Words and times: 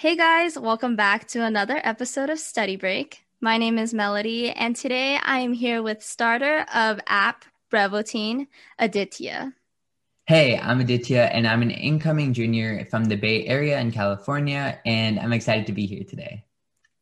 Hey 0.00 0.16
guys, 0.16 0.58
welcome 0.58 0.96
back 0.96 1.28
to 1.28 1.44
another 1.44 1.78
episode 1.84 2.30
of 2.30 2.38
Study 2.38 2.76
Break. 2.76 3.26
My 3.42 3.58
name 3.58 3.76
is 3.76 3.92
Melody, 3.92 4.50
and 4.50 4.74
today 4.74 5.18
I 5.22 5.40
am 5.40 5.52
here 5.52 5.82
with 5.82 6.02
starter 6.02 6.64
of 6.74 7.00
app 7.06 7.44
Brevotine, 7.70 8.46
Aditya. 8.78 9.52
Hey, 10.24 10.58
I'm 10.58 10.80
Aditya, 10.80 11.24
and 11.24 11.46
I'm 11.46 11.60
an 11.60 11.70
incoming 11.70 12.32
junior 12.32 12.86
from 12.86 13.04
the 13.04 13.16
Bay 13.16 13.46
Area 13.46 13.78
in 13.78 13.92
California, 13.92 14.80
and 14.86 15.20
I'm 15.20 15.34
excited 15.34 15.66
to 15.66 15.72
be 15.72 15.84
here 15.84 16.04
today. 16.04 16.44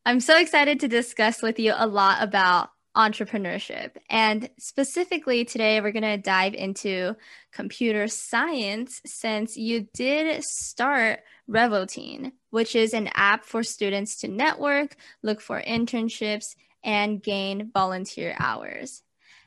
I'm 0.04 0.18
so 0.18 0.36
excited 0.36 0.80
to 0.80 0.88
discuss 0.88 1.40
with 1.40 1.60
you 1.60 1.74
a 1.76 1.86
lot 1.86 2.20
about 2.20 2.70
entrepreneurship. 2.96 3.92
And 4.10 4.50
specifically 4.58 5.44
today, 5.44 5.80
we're 5.80 5.92
going 5.92 6.02
to 6.02 6.16
dive 6.16 6.54
into 6.54 7.14
computer 7.52 8.08
science 8.08 9.00
since 9.06 9.56
you 9.56 9.86
did 9.94 10.42
start 10.42 11.20
Revotine, 11.48 12.32
which 12.50 12.74
is 12.74 12.94
an 12.94 13.08
app 13.14 13.44
for 13.44 13.62
students 13.62 14.16
to 14.20 14.28
network, 14.28 14.96
look 15.22 15.40
for 15.40 15.60
internships, 15.60 16.54
and 16.82 17.22
gain 17.22 17.70
volunteer 17.72 18.34
hours. 18.38 19.02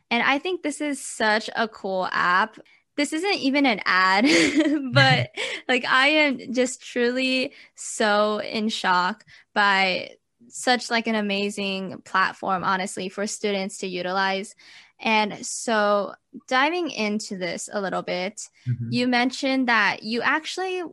And 0.10 0.22
I 0.24 0.40
think 0.40 0.62
this 0.62 0.82
is 0.82 1.02
such 1.02 1.50
a 1.56 1.68
cool 1.68 2.08
app. 2.12 2.58
This 2.98 3.14
isn't 3.14 3.36
even 3.36 3.66
an 3.66 3.82
ad, 3.86 4.26
but 4.94 5.32
like 5.68 5.86
I 5.86 6.08
am 6.08 6.54
just 6.54 6.82
truly 6.82 7.54
so 7.76 8.40
in 8.40 8.70
shock 8.70 9.26
by 9.54 10.18
such 10.50 10.90
like 10.90 11.08
an 11.08 11.16
amazing 11.16 12.02
platform 12.04 12.64
honestly 12.64 13.10
for 13.10 13.26
students 13.26 13.78
to 13.78 13.88
utilize 13.88 14.56
and 15.00 15.46
so 15.46 16.14
diving 16.48 16.90
into 16.90 17.38
this 17.38 17.70
a 17.72 17.80
little 17.80 18.02
bit 18.02 18.42
mm-hmm. 18.68 18.88
you 18.90 19.08
mentioned 19.08 19.68
that 19.68 20.04
you 20.04 20.22
actually 20.22 20.84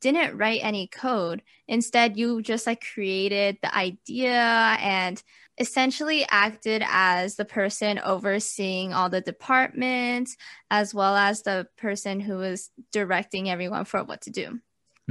didn't 0.00 0.36
write 0.36 0.60
any 0.62 0.86
code 0.86 1.42
instead 1.66 2.16
you 2.16 2.42
just 2.42 2.66
like 2.66 2.84
created 2.92 3.58
the 3.62 3.74
idea 3.76 4.32
and 4.80 5.22
essentially 5.58 6.24
acted 6.30 6.82
as 6.86 7.36
the 7.36 7.44
person 7.44 7.98
overseeing 7.98 8.92
all 8.92 9.08
the 9.08 9.20
departments 9.20 10.36
as 10.70 10.94
well 10.94 11.16
as 11.16 11.42
the 11.42 11.66
person 11.76 12.20
who 12.20 12.36
was 12.36 12.70
directing 12.92 13.50
everyone 13.50 13.84
for 13.84 14.04
what 14.04 14.20
to 14.20 14.30
do 14.30 14.58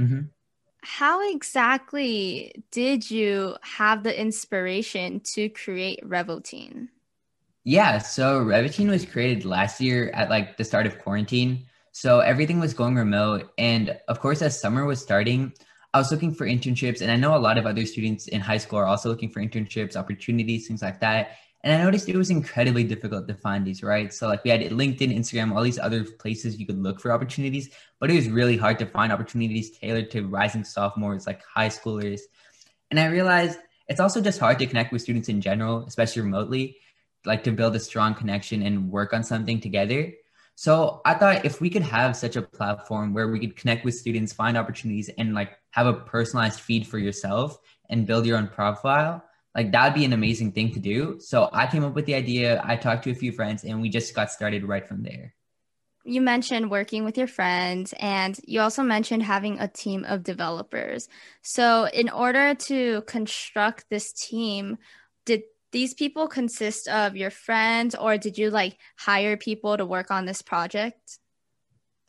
mm-hmm 0.00 0.20
how 0.82 1.28
exactly 1.32 2.64
did 2.70 3.10
you 3.10 3.56
have 3.62 4.02
the 4.02 4.18
inspiration 4.18 5.20
to 5.34 5.48
create 5.48 6.00
Revotine? 6.02 6.88
Yeah, 7.64 7.98
so 7.98 8.42
Revotine 8.44 8.88
was 8.88 9.04
created 9.04 9.44
last 9.44 9.80
year 9.80 10.10
at 10.14 10.30
like 10.30 10.56
the 10.56 10.64
start 10.64 10.86
of 10.86 10.98
quarantine. 11.00 11.66
So 12.00 12.20
everything 12.20 12.60
was 12.60 12.74
going 12.74 12.94
remote. 12.94 13.50
And 13.58 13.98
of 14.06 14.20
course, 14.20 14.40
as 14.40 14.60
summer 14.60 14.84
was 14.84 15.02
starting, 15.02 15.52
I 15.92 15.98
was 15.98 16.12
looking 16.12 16.32
for 16.32 16.46
internships. 16.46 17.00
And 17.00 17.10
I 17.10 17.16
know 17.16 17.36
a 17.36 17.42
lot 17.42 17.58
of 17.58 17.66
other 17.66 17.84
students 17.86 18.28
in 18.28 18.40
high 18.40 18.58
school 18.58 18.78
are 18.78 18.86
also 18.86 19.08
looking 19.08 19.30
for 19.30 19.40
internships, 19.40 19.96
opportunities, 19.96 20.68
things 20.68 20.80
like 20.80 21.00
that. 21.00 21.32
And 21.64 21.72
I 21.72 21.82
noticed 21.82 22.08
it 22.08 22.16
was 22.16 22.30
incredibly 22.30 22.84
difficult 22.84 23.26
to 23.26 23.34
find 23.34 23.66
these, 23.66 23.82
right? 23.82 24.14
So 24.14 24.28
like 24.28 24.44
we 24.44 24.50
had 24.50 24.60
LinkedIn, 24.60 25.12
Instagram, 25.12 25.52
all 25.52 25.64
these 25.64 25.80
other 25.80 26.04
places 26.04 26.60
you 26.60 26.66
could 26.66 26.80
look 26.80 27.00
for 27.00 27.10
opportunities, 27.10 27.68
but 27.98 28.12
it 28.12 28.14
was 28.14 28.28
really 28.28 28.56
hard 28.56 28.78
to 28.78 28.86
find 28.86 29.12
opportunities 29.12 29.76
tailored 29.76 30.08
to 30.12 30.22
rising 30.28 30.62
sophomores, 30.62 31.26
like 31.26 31.42
high 31.44 31.68
schoolers. 31.68 32.20
And 32.92 33.00
I 33.00 33.06
realized 33.06 33.58
it's 33.88 33.98
also 33.98 34.20
just 34.20 34.38
hard 34.38 34.60
to 34.60 34.66
connect 34.66 34.92
with 34.92 35.02
students 35.02 35.28
in 35.28 35.40
general, 35.40 35.84
especially 35.84 36.22
remotely, 36.22 36.76
like 37.24 37.42
to 37.42 37.50
build 37.50 37.74
a 37.74 37.80
strong 37.80 38.14
connection 38.14 38.62
and 38.62 38.88
work 38.88 39.12
on 39.12 39.24
something 39.24 39.60
together. 39.60 40.12
So 40.58 41.02
I 41.04 41.14
thought 41.14 41.44
if 41.44 41.60
we 41.60 41.70
could 41.70 41.84
have 41.84 42.16
such 42.16 42.34
a 42.34 42.42
platform 42.42 43.14
where 43.14 43.28
we 43.28 43.38
could 43.38 43.54
connect 43.54 43.84
with 43.84 43.94
students, 43.94 44.32
find 44.32 44.56
opportunities, 44.56 45.08
and 45.16 45.32
like 45.32 45.56
have 45.70 45.86
a 45.86 45.92
personalized 45.92 46.58
feed 46.58 46.84
for 46.84 46.98
yourself 46.98 47.56
and 47.88 48.08
build 48.08 48.26
your 48.26 48.38
own 48.38 48.48
profile, 48.48 49.22
like 49.54 49.70
that'd 49.70 49.94
be 49.94 50.04
an 50.04 50.12
amazing 50.12 50.50
thing 50.50 50.72
to 50.72 50.80
do. 50.80 51.20
So 51.20 51.48
I 51.52 51.68
came 51.68 51.84
up 51.84 51.94
with 51.94 52.06
the 52.06 52.16
idea. 52.16 52.60
I 52.64 52.74
talked 52.74 53.04
to 53.04 53.12
a 53.12 53.14
few 53.14 53.30
friends 53.30 53.62
and 53.62 53.80
we 53.80 53.88
just 53.88 54.16
got 54.16 54.32
started 54.32 54.64
right 54.64 54.84
from 54.84 55.04
there. 55.04 55.32
You 56.04 56.20
mentioned 56.20 56.72
working 56.72 57.04
with 57.04 57.16
your 57.16 57.28
friends 57.28 57.94
and 58.00 58.36
you 58.42 58.60
also 58.60 58.82
mentioned 58.82 59.22
having 59.22 59.60
a 59.60 59.68
team 59.68 60.04
of 60.08 60.24
developers. 60.24 61.08
So 61.40 61.84
in 61.84 62.08
order 62.08 62.56
to 62.66 63.02
construct 63.02 63.84
this 63.90 64.12
team, 64.12 64.78
these 65.72 65.94
people 65.94 66.28
consist 66.28 66.88
of 66.88 67.16
your 67.16 67.30
friends 67.30 67.94
or 67.94 68.18
did 68.18 68.38
you 68.38 68.50
like 68.50 68.78
hire 68.98 69.36
people 69.36 69.76
to 69.76 69.84
work 69.84 70.10
on 70.10 70.24
this 70.24 70.42
project? 70.42 71.18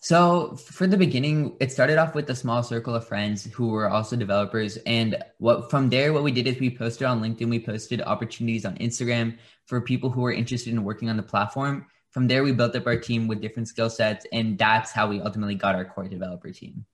So 0.02 0.56
for 0.56 0.88
the 0.88 0.96
beginning, 0.96 1.58
it 1.60 1.74
started 1.74 1.98
off 1.98 2.16
with 2.16 2.30
a 2.30 2.36
small 2.36 2.64
circle 2.64 2.96
of 2.96 3.06
friends 3.06 3.44
who 3.44 3.68
were 3.68 3.90
also 3.90 4.16
developers. 4.16 4.78
And 4.86 5.22
what 5.40 5.70
from 5.70 5.90
there, 5.90 6.14
what 6.14 6.24
we 6.24 6.32
did 6.32 6.48
is 6.48 6.58
we 6.60 6.76
posted 6.76 7.06
on 7.06 7.22
LinkedIn, 7.22 7.50
we 7.50 7.60
posted 7.60 8.02
opportunities 8.02 8.66
on 8.66 8.78
Instagram 8.78 9.38
for 9.66 9.82
people 9.82 10.10
who 10.10 10.22
were 10.22 10.32
interested 10.32 10.72
in 10.72 10.86
working 10.86 11.10
on 11.10 11.18
the 11.18 11.24
platform. 11.24 11.86
From 12.12 12.28
there, 12.28 12.44
we 12.44 12.54
built 12.54 12.76
up 12.76 12.88
our 12.88 12.98
team 12.98 13.28
with 13.28 13.42
different 13.42 13.68
skill 13.68 13.90
sets, 13.90 14.26
and 14.32 14.58
that's 14.58 14.92
how 14.92 15.08
we 15.08 15.22
ultimately 15.22 15.56
got 15.56 15.76
our 15.76 15.86
core 15.86 16.08
developer 16.08 16.52
team. 16.52 16.86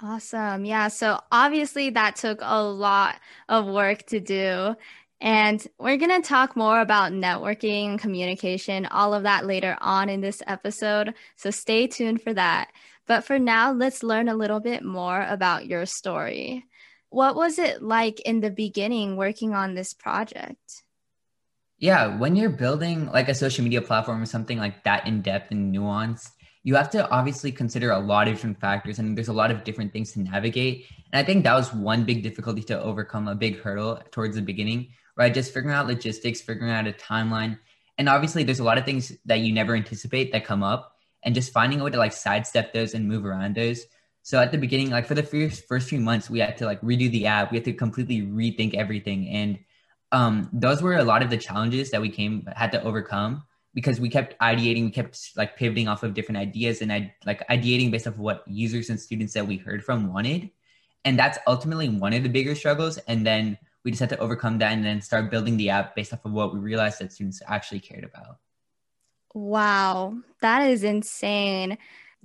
Awesome. 0.00 0.64
Yeah. 0.64 0.88
So 0.88 1.18
obviously, 1.32 1.90
that 1.90 2.14
took 2.16 2.38
a 2.42 2.62
lot 2.62 3.16
of 3.48 3.66
work 3.66 4.06
to 4.08 4.20
do. 4.20 4.76
And 5.20 5.66
we're 5.78 5.96
going 5.96 6.22
to 6.22 6.26
talk 6.26 6.56
more 6.56 6.80
about 6.80 7.12
networking, 7.12 7.98
communication, 7.98 8.86
all 8.86 9.14
of 9.14 9.24
that 9.24 9.46
later 9.46 9.76
on 9.80 10.08
in 10.08 10.20
this 10.20 10.42
episode. 10.46 11.14
So 11.36 11.50
stay 11.50 11.88
tuned 11.88 12.22
for 12.22 12.32
that. 12.34 12.70
But 13.06 13.24
for 13.24 13.38
now, 13.38 13.72
let's 13.72 14.02
learn 14.02 14.28
a 14.28 14.36
little 14.36 14.60
bit 14.60 14.84
more 14.84 15.26
about 15.28 15.66
your 15.66 15.86
story. 15.86 16.66
What 17.10 17.34
was 17.34 17.58
it 17.58 17.82
like 17.82 18.20
in 18.20 18.40
the 18.40 18.50
beginning 18.50 19.16
working 19.16 19.54
on 19.54 19.74
this 19.74 19.92
project? 19.92 20.82
Yeah, 21.78 22.18
when 22.18 22.36
you're 22.36 22.50
building 22.50 23.06
like 23.06 23.28
a 23.28 23.34
social 23.34 23.64
media 23.64 23.80
platform 23.80 24.22
or 24.22 24.26
something 24.26 24.58
like 24.58 24.84
that 24.84 25.06
in 25.06 25.22
depth 25.22 25.50
and 25.50 25.74
nuanced, 25.74 26.30
you 26.64 26.74
have 26.74 26.90
to 26.90 27.08
obviously 27.10 27.50
consider 27.50 27.92
a 27.92 27.98
lot 27.98 28.28
of 28.28 28.34
different 28.34 28.60
factors 28.60 28.98
and 28.98 29.16
there's 29.16 29.28
a 29.28 29.32
lot 29.32 29.50
of 29.50 29.64
different 29.64 29.92
things 29.92 30.12
to 30.12 30.20
navigate. 30.20 30.86
And 31.12 31.20
I 31.20 31.24
think 31.24 31.44
that 31.44 31.54
was 31.54 31.72
one 31.72 32.04
big 32.04 32.22
difficulty 32.22 32.62
to 32.64 32.80
overcome, 32.80 33.26
a 33.26 33.34
big 33.34 33.60
hurdle 33.60 34.02
towards 34.10 34.36
the 34.36 34.42
beginning 34.42 34.88
right? 35.18 35.34
Just 35.34 35.52
figuring 35.52 35.74
out 35.74 35.88
logistics, 35.88 36.40
figuring 36.40 36.72
out 36.72 36.86
a 36.86 36.92
timeline. 36.92 37.58
And 37.98 38.08
obviously, 38.08 38.44
there's 38.44 38.60
a 38.60 38.64
lot 38.64 38.78
of 38.78 38.84
things 38.84 39.12
that 39.26 39.40
you 39.40 39.52
never 39.52 39.74
anticipate 39.74 40.32
that 40.32 40.44
come 40.44 40.62
up, 40.62 40.94
and 41.24 41.34
just 41.34 41.52
finding 41.52 41.80
a 41.80 41.84
way 41.84 41.90
to 41.90 41.98
like 41.98 42.12
sidestep 42.12 42.72
those 42.72 42.94
and 42.94 43.06
move 43.06 43.26
around 43.26 43.56
those. 43.56 43.84
So 44.22 44.38
at 44.40 44.52
the 44.52 44.58
beginning, 44.58 44.90
like 44.90 45.06
for 45.06 45.14
the 45.14 45.22
first 45.22 45.66
first 45.66 45.88
few 45.88 46.00
months, 46.00 46.30
we 46.30 46.38
had 46.38 46.56
to 46.58 46.64
like 46.64 46.80
redo 46.80 47.10
the 47.10 47.26
app. 47.26 47.50
We 47.50 47.56
had 47.56 47.64
to 47.64 47.72
completely 47.72 48.22
rethink 48.22 48.74
everything, 48.74 49.28
and 49.28 49.58
um, 50.12 50.48
those 50.52 50.80
were 50.80 50.96
a 50.96 51.04
lot 51.04 51.22
of 51.22 51.30
the 51.30 51.36
challenges 51.36 51.90
that 51.90 52.00
we 52.00 52.08
came 52.08 52.48
had 52.54 52.72
to 52.72 52.82
overcome 52.82 53.42
because 53.74 54.00
we 54.00 54.08
kept 54.08 54.38
ideating, 54.40 54.84
we 54.84 54.90
kept 54.90 55.30
like 55.36 55.56
pivoting 55.56 55.88
off 55.88 56.02
of 56.02 56.14
different 56.14 56.38
ideas, 56.38 56.82
and 56.82 56.92
I 56.92 57.14
like 57.26 57.46
ideating 57.48 57.90
based 57.90 58.06
off 58.06 58.14
of 58.14 58.20
what 58.20 58.44
users 58.46 58.90
and 58.90 59.00
students 59.00 59.34
that 59.34 59.46
we 59.46 59.56
heard 59.56 59.84
from 59.84 60.12
wanted, 60.12 60.50
and 61.04 61.18
that's 61.18 61.38
ultimately 61.48 61.88
one 61.88 62.12
of 62.12 62.22
the 62.22 62.28
bigger 62.28 62.54
struggles. 62.54 62.98
And 63.08 63.26
then 63.26 63.58
we 63.88 63.92
just 63.92 64.00
had 64.00 64.10
to 64.10 64.18
overcome 64.18 64.58
that 64.58 64.74
and 64.74 64.84
then 64.84 65.00
start 65.00 65.30
building 65.30 65.56
the 65.56 65.70
app 65.70 65.96
based 65.96 66.12
off 66.12 66.22
of 66.26 66.32
what 66.32 66.52
we 66.52 66.60
realized 66.60 66.98
that 66.98 67.10
students 67.10 67.40
actually 67.46 67.80
cared 67.80 68.04
about. 68.04 68.36
Wow, 69.32 70.18
that 70.42 70.68
is 70.68 70.84
insane. 70.84 71.78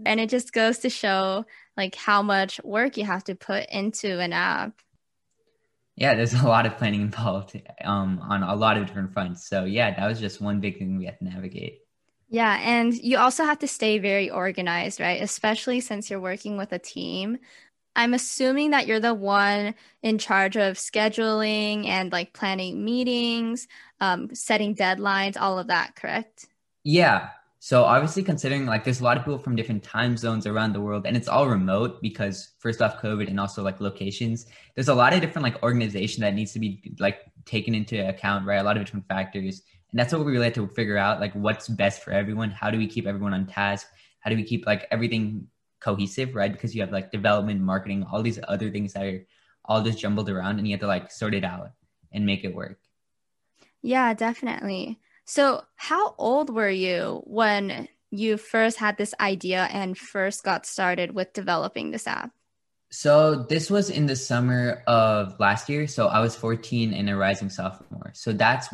And 0.05 0.19
it 0.19 0.29
just 0.29 0.51
goes 0.51 0.79
to 0.79 0.89
show 0.89 1.45
like 1.77 1.95
how 1.95 2.21
much 2.21 2.61
work 2.65 2.97
you 2.97 3.05
have 3.05 3.23
to 3.25 3.35
put 3.35 3.69
into 3.69 4.19
an 4.19 4.33
app. 4.33 4.73
Yeah, 5.95 6.15
there's 6.15 6.33
a 6.43 6.45
lot 6.45 6.65
of 6.65 6.75
planning 6.75 6.99
involved 6.99 7.57
um, 7.81 8.19
on 8.19 8.43
a 8.43 8.55
lot 8.55 8.75
of 8.75 8.85
different 8.85 9.13
fronts. 9.13 9.47
So 9.47 9.63
yeah, 9.63 9.95
that 9.95 10.05
was 10.05 10.19
just 10.19 10.41
one 10.41 10.59
big 10.59 10.77
thing 10.77 10.97
we 10.97 11.05
had 11.05 11.17
to 11.19 11.23
navigate. 11.23 11.79
Yeah, 12.27 12.59
and 12.61 12.93
you 12.93 13.19
also 13.19 13.45
have 13.45 13.59
to 13.59 13.69
stay 13.69 13.99
very 13.99 14.29
organized, 14.29 14.99
right? 14.99 15.21
Especially 15.21 15.79
since 15.79 16.09
you're 16.09 16.19
working 16.19 16.57
with 16.57 16.73
a 16.73 16.79
team. 16.79 17.37
I'm 17.95 18.13
assuming 18.13 18.71
that 18.71 18.87
you're 18.87 18.99
the 18.99 19.13
one 19.13 19.75
in 20.01 20.17
charge 20.17 20.55
of 20.55 20.77
scheduling 20.77 21.87
and 21.87 22.11
like 22.11 22.33
planning 22.33 22.83
meetings, 22.83 23.67
um, 23.99 24.33
setting 24.33 24.75
deadlines, 24.75 25.37
all 25.39 25.59
of 25.59 25.67
that, 25.67 25.95
correct? 25.95 26.47
Yeah. 26.83 27.29
So 27.59 27.85
obviously 27.85 28.23
considering 28.23 28.65
like 28.65 28.83
there's 28.83 28.99
a 28.99 29.03
lot 29.05 29.15
of 29.15 29.23
people 29.23 29.39
from 29.39 29.55
different 29.55 29.83
time 29.83 30.17
zones 30.17 30.45
around 30.45 30.73
the 30.73 30.81
world 30.81 31.05
and 31.05 31.15
it's 31.15 31.29
all 31.29 31.47
remote 31.47 32.01
because 32.01 32.49
first 32.59 32.81
off 32.81 33.01
COVID 33.01 33.29
and 33.29 33.39
also 33.39 33.63
like 33.63 33.79
locations. 33.79 34.47
There's 34.75 34.89
a 34.89 34.93
lot 34.93 35.13
of 35.13 35.21
different 35.21 35.43
like 35.43 35.63
organization 35.63 36.21
that 36.21 36.33
needs 36.33 36.51
to 36.53 36.59
be 36.59 36.95
like 36.99 37.19
taken 37.45 37.73
into 37.73 38.05
account, 38.05 38.45
right? 38.45 38.57
A 38.57 38.63
lot 38.63 38.75
of 38.75 38.83
different 38.83 39.07
factors. 39.07 39.61
And 39.91 39.99
that's 39.99 40.11
what 40.11 40.25
we 40.25 40.31
really 40.31 40.45
had 40.45 40.55
to 40.55 40.67
figure 40.67 40.97
out, 40.97 41.21
like 41.21 41.33
what's 41.33 41.69
best 41.69 42.03
for 42.03 42.11
everyone. 42.11 42.49
How 42.49 42.69
do 42.69 42.77
we 42.77 42.87
keep 42.87 43.05
everyone 43.05 43.33
on 43.33 43.45
task? 43.45 43.87
How 44.19 44.29
do 44.29 44.35
we 44.35 44.43
keep 44.43 44.65
like 44.65 44.87
everything 44.91 45.47
cohesive, 45.83 46.35
right? 46.35 46.51
Because 46.51 46.73
you 46.73 46.81
have 46.81 46.91
like 46.91 47.11
development, 47.11 47.61
marketing, 47.61 48.05
all 48.09 48.23
these 48.23 48.39
other 48.47 48.71
things 48.71 48.93
that 48.93 49.03
are 49.03 49.25
all 49.65 49.83
just 49.83 49.99
jumbled 49.99 50.29
around 50.29 50.59
and 50.59 50.67
you 50.67 50.73
have 50.73 50.81
to 50.81 50.87
like 50.87 51.11
sort 51.11 51.33
it 51.33 51.43
out 51.43 51.71
and 52.11 52.25
make 52.25 52.43
it 52.43 52.55
work. 52.55 52.79
Yeah, 53.81 54.13
definitely. 54.13 54.99
So, 55.25 55.63
how 55.75 56.15
old 56.17 56.49
were 56.49 56.69
you 56.69 57.21
when 57.25 57.87
you 58.11 58.37
first 58.37 58.77
had 58.77 58.97
this 58.97 59.13
idea 59.19 59.67
and 59.71 59.97
first 59.97 60.43
got 60.43 60.65
started 60.65 61.13
with 61.13 61.33
developing 61.33 61.91
this 61.91 62.07
app? 62.07 62.31
So, 62.91 63.43
this 63.43 63.69
was 63.69 63.89
in 63.89 64.05
the 64.05 64.15
summer 64.15 64.83
of 64.85 65.39
last 65.39 65.69
year. 65.69 65.87
So, 65.87 66.07
I 66.07 66.19
was 66.19 66.35
14 66.35 66.93
and 66.93 67.09
a 67.09 67.15
rising 67.15 67.49
sophomore. 67.49 68.11
So, 68.13 68.33
that's 68.33 68.67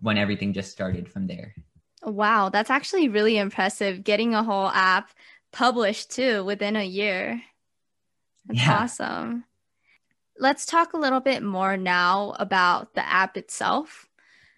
when 0.00 0.18
everything 0.18 0.52
just 0.52 0.70
started 0.70 1.08
from 1.08 1.26
there. 1.26 1.54
Wow, 2.04 2.50
that's 2.50 2.70
actually 2.70 3.08
really 3.08 3.38
impressive 3.38 4.04
getting 4.04 4.34
a 4.34 4.42
whole 4.42 4.68
app 4.68 5.10
published 5.54 6.10
too 6.10 6.44
within 6.44 6.76
a 6.76 6.84
year. 6.84 7.40
That's 8.46 8.60
yeah. 8.60 8.78
awesome. 8.82 9.44
Let's 10.38 10.66
talk 10.66 10.92
a 10.92 10.98
little 10.98 11.20
bit 11.20 11.42
more 11.42 11.76
now 11.76 12.34
about 12.38 12.94
the 12.94 13.06
app 13.06 13.36
itself. 13.36 14.08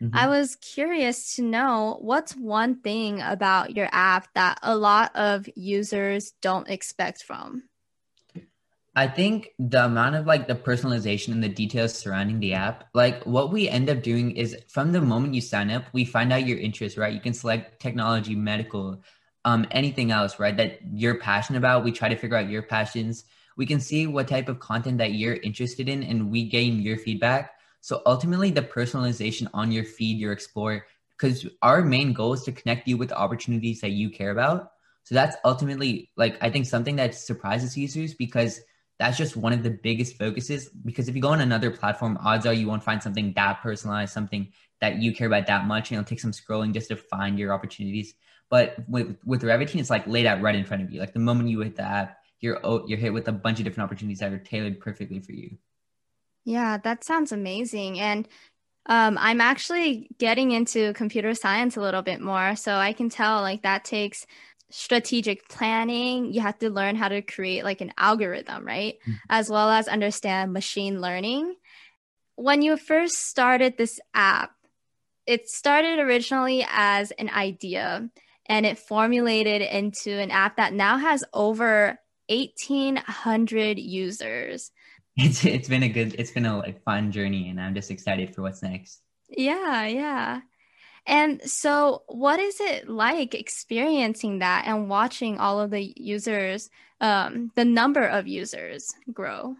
Mm-hmm. 0.02 0.16
I 0.16 0.26
was 0.26 0.56
curious 0.56 1.36
to 1.36 1.42
know 1.42 1.98
what's 2.00 2.34
one 2.34 2.80
thing 2.80 3.20
about 3.22 3.76
your 3.76 3.88
app 3.92 4.28
that 4.34 4.58
a 4.62 4.76
lot 4.76 5.14
of 5.14 5.48
users 5.54 6.32
don't 6.42 6.68
expect 6.68 7.22
from? 7.22 7.62
I 8.94 9.06
think 9.06 9.50
the 9.58 9.84
amount 9.84 10.16
of 10.16 10.26
like 10.26 10.48
the 10.48 10.54
personalization 10.54 11.32
and 11.32 11.44
the 11.44 11.50
details 11.50 11.92
surrounding 11.94 12.40
the 12.40 12.54
app, 12.54 12.84
like 12.94 13.22
what 13.24 13.52
we 13.52 13.68
end 13.68 13.90
up 13.90 14.02
doing 14.02 14.30
is 14.30 14.56
from 14.68 14.92
the 14.92 15.02
moment 15.02 15.34
you 15.34 15.42
sign 15.42 15.70
up, 15.70 15.84
we 15.92 16.06
find 16.06 16.32
out 16.32 16.46
your 16.46 16.58
interests, 16.58 16.96
right? 16.96 17.12
You 17.12 17.20
can 17.20 17.34
select 17.34 17.80
technology, 17.80 18.34
medical, 18.34 19.02
um, 19.46 19.66
anything 19.70 20.10
else, 20.10 20.38
right? 20.38 20.56
That 20.56 20.80
you're 20.92 21.18
passionate 21.18 21.58
about. 21.58 21.84
We 21.84 21.92
try 21.92 22.10
to 22.10 22.16
figure 22.16 22.36
out 22.36 22.50
your 22.50 22.62
passions. 22.62 23.24
We 23.56 23.64
can 23.64 23.80
see 23.80 24.06
what 24.06 24.28
type 24.28 24.50
of 24.50 24.60
content 24.60 24.98
that 24.98 25.12
you're 25.12 25.36
interested 25.36 25.88
in 25.88 26.02
and 26.02 26.30
we 26.30 26.46
gain 26.46 26.82
your 26.82 26.98
feedback 26.98 27.52
so 27.86 28.02
ultimately, 28.04 28.50
the 28.50 28.62
personalization 28.62 29.46
on 29.54 29.70
your 29.70 29.84
feed, 29.84 30.18
your 30.18 30.32
explore, 30.32 30.84
because 31.16 31.46
our 31.62 31.82
main 31.82 32.14
goal 32.14 32.32
is 32.32 32.42
to 32.42 32.50
connect 32.50 32.88
you 32.88 32.96
with 32.96 33.12
opportunities 33.12 33.80
that 33.80 33.90
you 33.90 34.10
care 34.10 34.32
about. 34.32 34.72
So 35.04 35.14
that's 35.14 35.36
ultimately 35.44 36.10
like 36.16 36.36
I 36.42 36.50
think 36.50 36.66
something 36.66 36.96
that 36.96 37.14
surprises 37.14 37.76
users 37.76 38.12
because 38.12 38.60
that's 38.98 39.16
just 39.16 39.36
one 39.36 39.52
of 39.52 39.62
the 39.62 39.70
biggest 39.70 40.18
focuses. 40.18 40.68
Because 40.68 41.08
if 41.08 41.14
you 41.14 41.22
go 41.22 41.28
on 41.28 41.40
another 41.40 41.70
platform, 41.70 42.18
odds 42.24 42.44
are 42.44 42.52
you 42.52 42.66
won't 42.66 42.82
find 42.82 43.00
something 43.00 43.32
that 43.36 43.62
personalized, 43.62 44.12
something 44.12 44.52
that 44.80 45.00
you 45.00 45.14
care 45.14 45.28
about 45.28 45.46
that 45.46 45.66
much, 45.66 45.92
and 45.92 46.00
it'll 46.00 46.08
take 46.08 46.18
some 46.18 46.32
scrolling 46.32 46.74
just 46.74 46.88
to 46.88 46.96
find 46.96 47.38
your 47.38 47.52
opportunities. 47.52 48.14
But 48.48 48.76
with 48.88 49.16
with 49.24 49.42
Revitine, 49.42 49.80
it's 49.80 49.90
like 49.90 50.06
laid 50.06 50.26
out 50.26 50.40
right 50.40 50.54
in 50.54 50.64
front 50.64 50.82
of 50.82 50.90
you. 50.90 51.00
Like 51.00 51.12
the 51.12 51.18
moment 51.18 51.48
you 51.48 51.60
hit 51.60 51.76
the 51.76 51.82
app, 51.82 52.18
you're 52.40 52.60
you're 52.86 52.98
hit 52.98 53.12
with 53.12 53.28
a 53.28 53.32
bunch 53.32 53.58
of 53.58 53.64
different 53.64 53.86
opportunities 53.86 54.20
that 54.20 54.32
are 54.32 54.38
tailored 54.38 54.80
perfectly 54.80 55.20
for 55.20 55.32
you. 55.32 55.56
Yeah, 56.44 56.78
that 56.78 57.02
sounds 57.02 57.32
amazing. 57.32 57.98
And 57.98 58.28
um, 58.86 59.18
I'm 59.20 59.40
actually 59.40 60.08
getting 60.18 60.52
into 60.52 60.92
computer 60.92 61.34
science 61.34 61.76
a 61.76 61.80
little 61.80 62.02
bit 62.02 62.20
more. 62.20 62.54
So 62.54 62.74
I 62.74 62.92
can 62.92 63.08
tell 63.08 63.40
like 63.40 63.62
that 63.62 63.84
takes 63.84 64.26
strategic 64.70 65.48
planning. 65.48 66.32
You 66.32 66.40
have 66.40 66.58
to 66.60 66.70
learn 66.70 66.94
how 66.94 67.08
to 67.08 67.22
create 67.22 67.64
like 67.64 67.80
an 67.80 67.92
algorithm, 67.98 68.64
right? 68.64 68.94
Mm-hmm. 69.02 69.12
As 69.28 69.50
well 69.50 69.70
as 69.70 69.88
understand 69.88 70.52
machine 70.52 71.00
learning. 71.00 71.56
When 72.36 72.62
you 72.62 72.76
first 72.76 73.16
started 73.26 73.76
this 73.76 73.98
app, 74.14 74.52
it 75.26 75.48
started 75.48 75.98
originally 75.98 76.64
as 76.68 77.10
an 77.12 77.30
idea 77.30 78.08
and 78.48 78.66
it 78.66 78.78
formulated 78.78 79.62
into 79.62 80.12
an 80.18 80.30
app 80.30 80.56
that 80.56 80.72
now 80.72 80.98
has 80.98 81.24
over 81.32 81.98
1800 82.28 83.78
users. 83.78 84.70
It's 85.18 85.46
it's 85.46 85.66
been 85.66 85.82
a 85.82 85.88
good 85.88 86.14
it's 86.18 86.30
been 86.30 86.44
a 86.44 86.58
like 86.58 86.82
fun 86.82 87.10
journey 87.10 87.48
and 87.48 87.58
i'm 87.58 87.74
just 87.74 87.90
excited 87.90 88.34
for 88.34 88.42
what's 88.42 88.62
next. 88.62 89.00
Yeah 89.30 89.86
yeah. 89.86 90.40
And 91.06 91.40
so 91.40 92.02
what 92.06 92.38
is 92.38 92.60
it 92.60 92.86
like 92.86 93.34
experiencing 93.34 94.40
that 94.40 94.66
and 94.66 94.90
watching 94.90 95.38
all 95.38 95.58
of 95.58 95.70
the 95.70 95.90
users 95.96 96.68
um, 97.00 97.50
the 97.54 97.64
number 97.64 98.06
of 98.06 98.28
users 98.28 98.92
grow 99.10 99.56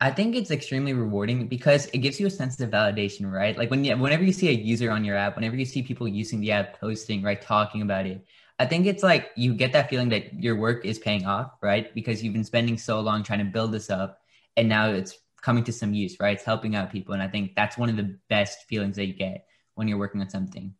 i 0.00 0.10
think 0.10 0.34
it's 0.34 0.50
extremely 0.50 0.92
rewarding 0.92 1.48
because 1.48 1.86
it 1.86 1.98
gives 1.98 2.20
you 2.20 2.26
a 2.26 2.30
sense 2.30 2.60
of 2.60 2.70
validation 2.70 3.30
right 3.30 3.56
like 3.56 3.70
when 3.70 3.84
you, 3.84 3.96
whenever 3.96 4.24
you 4.24 4.32
see 4.32 4.48
a 4.48 4.52
user 4.52 4.90
on 4.90 5.04
your 5.04 5.16
app 5.16 5.36
whenever 5.36 5.56
you 5.56 5.64
see 5.64 5.82
people 5.82 6.06
using 6.06 6.40
the 6.40 6.52
app 6.52 6.78
posting 6.78 7.22
right 7.22 7.42
talking 7.42 7.82
about 7.82 8.06
it 8.06 8.24
I 8.58 8.64
think 8.64 8.86
it's 8.86 9.02
like 9.02 9.30
you 9.36 9.52
get 9.52 9.72
that 9.74 9.90
feeling 9.90 10.08
that 10.10 10.42
your 10.42 10.56
work 10.56 10.84
is 10.86 10.98
paying 10.98 11.26
off, 11.26 11.52
right? 11.60 11.94
Because 11.94 12.22
you've 12.22 12.32
been 12.32 12.44
spending 12.44 12.78
so 12.78 13.00
long 13.00 13.22
trying 13.22 13.40
to 13.40 13.44
build 13.44 13.70
this 13.70 13.90
up 13.90 14.22
and 14.56 14.68
now 14.68 14.88
it's 14.88 15.18
coming 15.42 15.62
to 15.64 15.72
some 15.72 15.92
use, 15.92 16.18
right? 16.18 16.36
It's 16.36 16.44
helping 16.44 16.74
out 16.74 16.90
people. 16.90 17.12
And 17.12 17.22
I 17.22 17.28
think 17.28 17.54
that's 17.54 17.76
one 17.76 17.90
of 17.90 17.96
the 17.96 18.18
best 18.28 18.64
feelings 18.64 18.96
that 18.96 19.06
you 19.06 19.12
get 19.12 19.46
when 19.74 19.88
you're 19.88 19.98
working 19.98 20.20
on 20.20 20.30
something. 20.30 20.74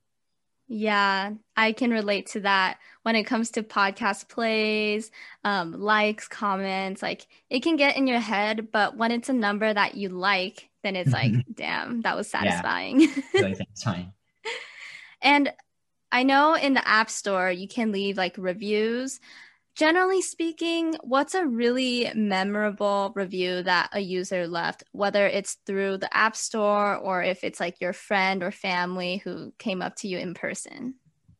Yeah, 0.68 1.32
I 1.56 1.72
can 1.72 1.90
relate 1.90 2.26
to 2.28 2.40
that 2.40 2.78
when 3.02 3.14
it 3.14 3.24
comes 3.24 3.52
to 3.52 3.62
podcast 3.62 4.28
plays, 4.28 5.12
um, 5.44 5.80
likes, 5.80 6.26
comments. 6.26 7.02
Like 7.02 7.26
it 7.48 7.62
can 7.62 7.76
get 7.76 7.96
in 7.96 8.08
your 8.08 8.18
head, 8.18 8.72
but 8.72 8.96
when 8.96 9.12
it's 9.12 9.28
a 9.28 9.32
number 9.32 9.72
that 9.72 9.96
you 9.96 10.08
like, 10.08 10.68
then 10.82 10.96
it's 10.96 11.12
like, 11.12 11.32
damn, 11.54 12.02
that 12.02 12.16
was 12.16 12.28
satisfying. 12.28 13.00
Yeah, 13.00 13.08
really 13.34 13.54
satisfying. 13.54 14.12
and 15.22 15.52
I 16.10 16.24
know 16.24 16.54
in 16.54 16.74
the 16.74 16.86
App 16.86 17.10
Store, 17.10 17.50
you 17.50 17.68
can 17.68 17.92
leave 17.92 18.16
like 18.16 18.34
reviews 18.36 19.20
generally 19.76 20.22
speaking, 20.22 20.94
what's 21.02 21.34
a 21.34 21.46
really 21.46 22.10
memorable 22.14 23.12
review 23.14 23.62
that 23.62 23.90
a 23.92 24.00
user 24.00 24.48
left, 24.48 24.82
whether 24.92 25.26
it's 25.26 25.58
through 25.66 25.98
the 25.98 26.16
App 26.16 26.34
Store 26.34 26.96
or 26.96 27.22
if 27.22 27.44
it's 27.44 27.60
like 27.60 27.80
your 27.80 27.92
friend 27.92 28.42
or 28.42 28.50
family 28.50 29.18
who 29.18 29.52
came 29.58 29.82
up 29.82 29.94
to 29.96 30.08
you 30.08 30.18
in 30.18 30.34
person? 30.34 30.94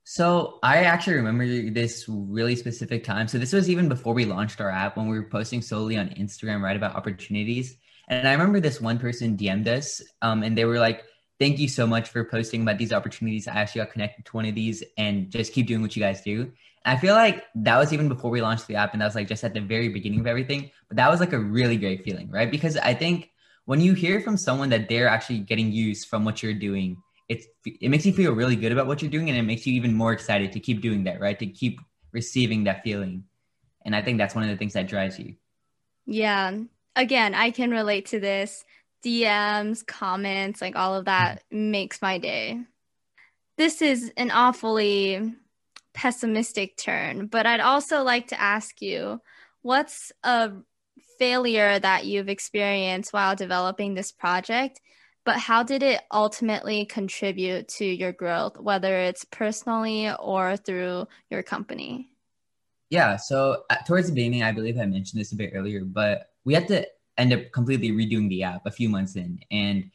So 0.05 0.61
I 0.63 0.85
actually 0.85 1.17
remember 1.17 1.47
this 1.71 2.05
really 2.09 2.55
specific 2.55 3.03
time. 3.03 3.27
So 3.27 3.39
this 3.39 3.53
was 3.53 3.69
even 3.69 3.89
before 3.89 4.15
we 4.15 4.25
launched 4.25 4.61
our 4.61 4.71
app 4.71 4.97
when 4.97 5.09
we 5.09 5.19
were 5.19 5.29
posting 5.29 5.63
solely 5.63 5.97
on 5.97 6.11
Instagram, 6.11 6.63
right, 6.63 6.77
about 6.77 6.95
opportunities. 6.95 7.77
And 8.07 8.29
I 8.29 8.33
remember 8.33 8.61
this 8.61 8.81
one 8.81 9.01
person 9.01 9.37
DM'd 9.37 9.67
us, 9.67 10.01
um, 10.23 10.45
and 10.45 10.57
they 10.57 10.65
were 10.65 10.79
like, 10.79 11.03
"Thank 11.41 11.59
you 11.59 11.69
so 11.69 11.89
much 11.89 12.11
for 12.11 12.23
posting 12.25 12.63
about 12.63 12.79
these 12.79 12.93
opportunities. 12.93 13.49
I 13.49 13.55
actually 13.55 13.81
got 13.81 13.91
connected 13.91 14.27
to 14.27 14.37
one 14.37 14.47
of 14.47 14.55
these, 14.55 14.85
and 14.97 15.29
just 15.29 15.53
keep 15.53 15.67
doing 15.67 15.83
what 15.83 15.97
you 15.97 16.03
guys 16.03 16.23
do." 16.23 16.53
I 16.87 16.97
feel 16.97 17.15
like 17.15 17.45
that 17.57 17.77
was 17.77 17.93
even 17.93 18.09
before 18.09 18.31
we 18.31 18.41
launched 18.41 18.67
the 18.67 18.77
app, 18.77 18.93
and 18.93 19.03
that 19.03 19.07
was 19.07 19.15
like 19.15 19.29
just 19.29 19.45
at 19.45 19.55
the 19.55 19.61
very 19.61 19.89
beginning 19.89 20.21
of 20.21 20.27
everything. 20.27 20.71
But 20.89 20.97
that 20.97 21.11
was 21.11 21.21
like 21.21 21.33
a 21.33 21.39
really 21.39 21.77
great 21.77 22.05
feeling, 22.05 22.31
right? 22.31 22.51
Because 22.51 22.77
I 22.77 22.95
think 22.95 23.31
when 23.65 23.81
you 23.81 23.93
hear 23.93 24.21
from 24.21 24.37
someone 24.37 24.69
that 24.71 24.89
they're 24.89 25.09
actually 25.09 25.41
getting 25.41 25.73
use 25.73 26.05
from 26.05 26.25
what 26.25 26.43
you're 26.43 26.55
doing, 26.55 26.97
it's 27.29 27.47
it 27.65 27.91
makes 27.91 28.07
you 28.07 28.13
feel 28.13 28.33
really 28.33 28.57
good 28.57 28.73
about 28.73 28.87
what 28.87 29.03
you're 29.03 29.11
doing, 29.11 29.29
and 29.29 29.37
it 29.37 29.43
makes 29.43 29.67
you 29.67 29.75
even 29.75 29.95
more 29.95 30.13
excited 30.13 30.53
to 30.53 30.61
keep 30.61 30.81
doing 30.81 31.05
that, 31.05 31.21
right? 31.21 31.39
To 31.39 31.47
keep 31.47 31.81
receiving 32.13 32.65
that 32.65 32.83
feeling, 32.85 33.25
and 33.85 33.95
I 33.95 34.01
think 34.01 34.19
that's 34.19 34.35
one 34.35 34.45
of 34.45 34.51
the 34.51 34.57
things 34.57 34.75
that 34.75 34.87
drives 34.87 35.19
you. 35.19 35.35
Yeah. 36.07 36.57
Again, 36.95 37.35
I 37.35 37.51
can 37.51 37.71
relate 37.71 38.07
to 38.07 38.21
this. 38.21 38.65
DMs, 39.05 39.87
comments, 39.87 40.61
like 40.61 40.75
all 40.75 40.95
of 40.95 41.05
that 41.05 41.43
mm-hmm. 41.53 41.71
makes 41.71 42.01
my 42.01 42.19
day. 42.19 42.61
This 43.57 43.83
is 43.83 44.13
an 44.17 44.31
awfully 44.31 45.35
pessimistic 45.97 46.77
turn, 46.77 47.27
but 47.27 47.47
I'd 47.47 47.61
also 47.61 48.03
like 48.03 48.29
to 48.29 48.41
ask 48.41 48.81
you 48.81 49.21
what's 49.63 50.13
a 50.23 50.53
failure 51.19 51.79
that 51.79 52.05
you've 52.05 52.29
experienced 52.29 53.13
while 53.13 53.35
developing 53.35 53.95
this 53.95 54.13
project, 54.13 54.81
but 55.25 55.39
how 55.39 55.63
did 55.63 55.83
it 55.83 56.03
ultimately 56.13 56.85
contribute 56.85 57.67
to 57.69 57.85
your 57.85 58.13
growth, 58.13 58.61
whether 58.61 58.97
it's 58.99 59.25
personally 59.25 60.13
or 60.21 60.57
through 60.57 61.09
your 61.31 61.43
company? 61.43 62.11
Yeah, 62.91 63.17
so 63.17 63.65
uh, 63.71 63.77
towards 63.87 64.07
the 64.07 64.15
beginning, 64.15 64.45
I 64.45 64.53
believe 64.53 64.79
I 64.79 64.87
mentioned 64.87 65.21
this 65.21 65.33
a 65.33 65.37
bit 65.37 65.53
earlier, 65.55 65.83
but 65.85 66.31
we 66.45 66.55
had 66.55 66.69
to 66.69 66.87
end 67.19 67.33
up 67.33 67.51
completely 67.53 67.91
redoing 67.91 68.29
the 68.29 68.45
app 68.45 68.67
a 68.67 68.71
few 68.71 68.89
months 68.89 69.17
in. 69.17 69.41
And 69.51 69.91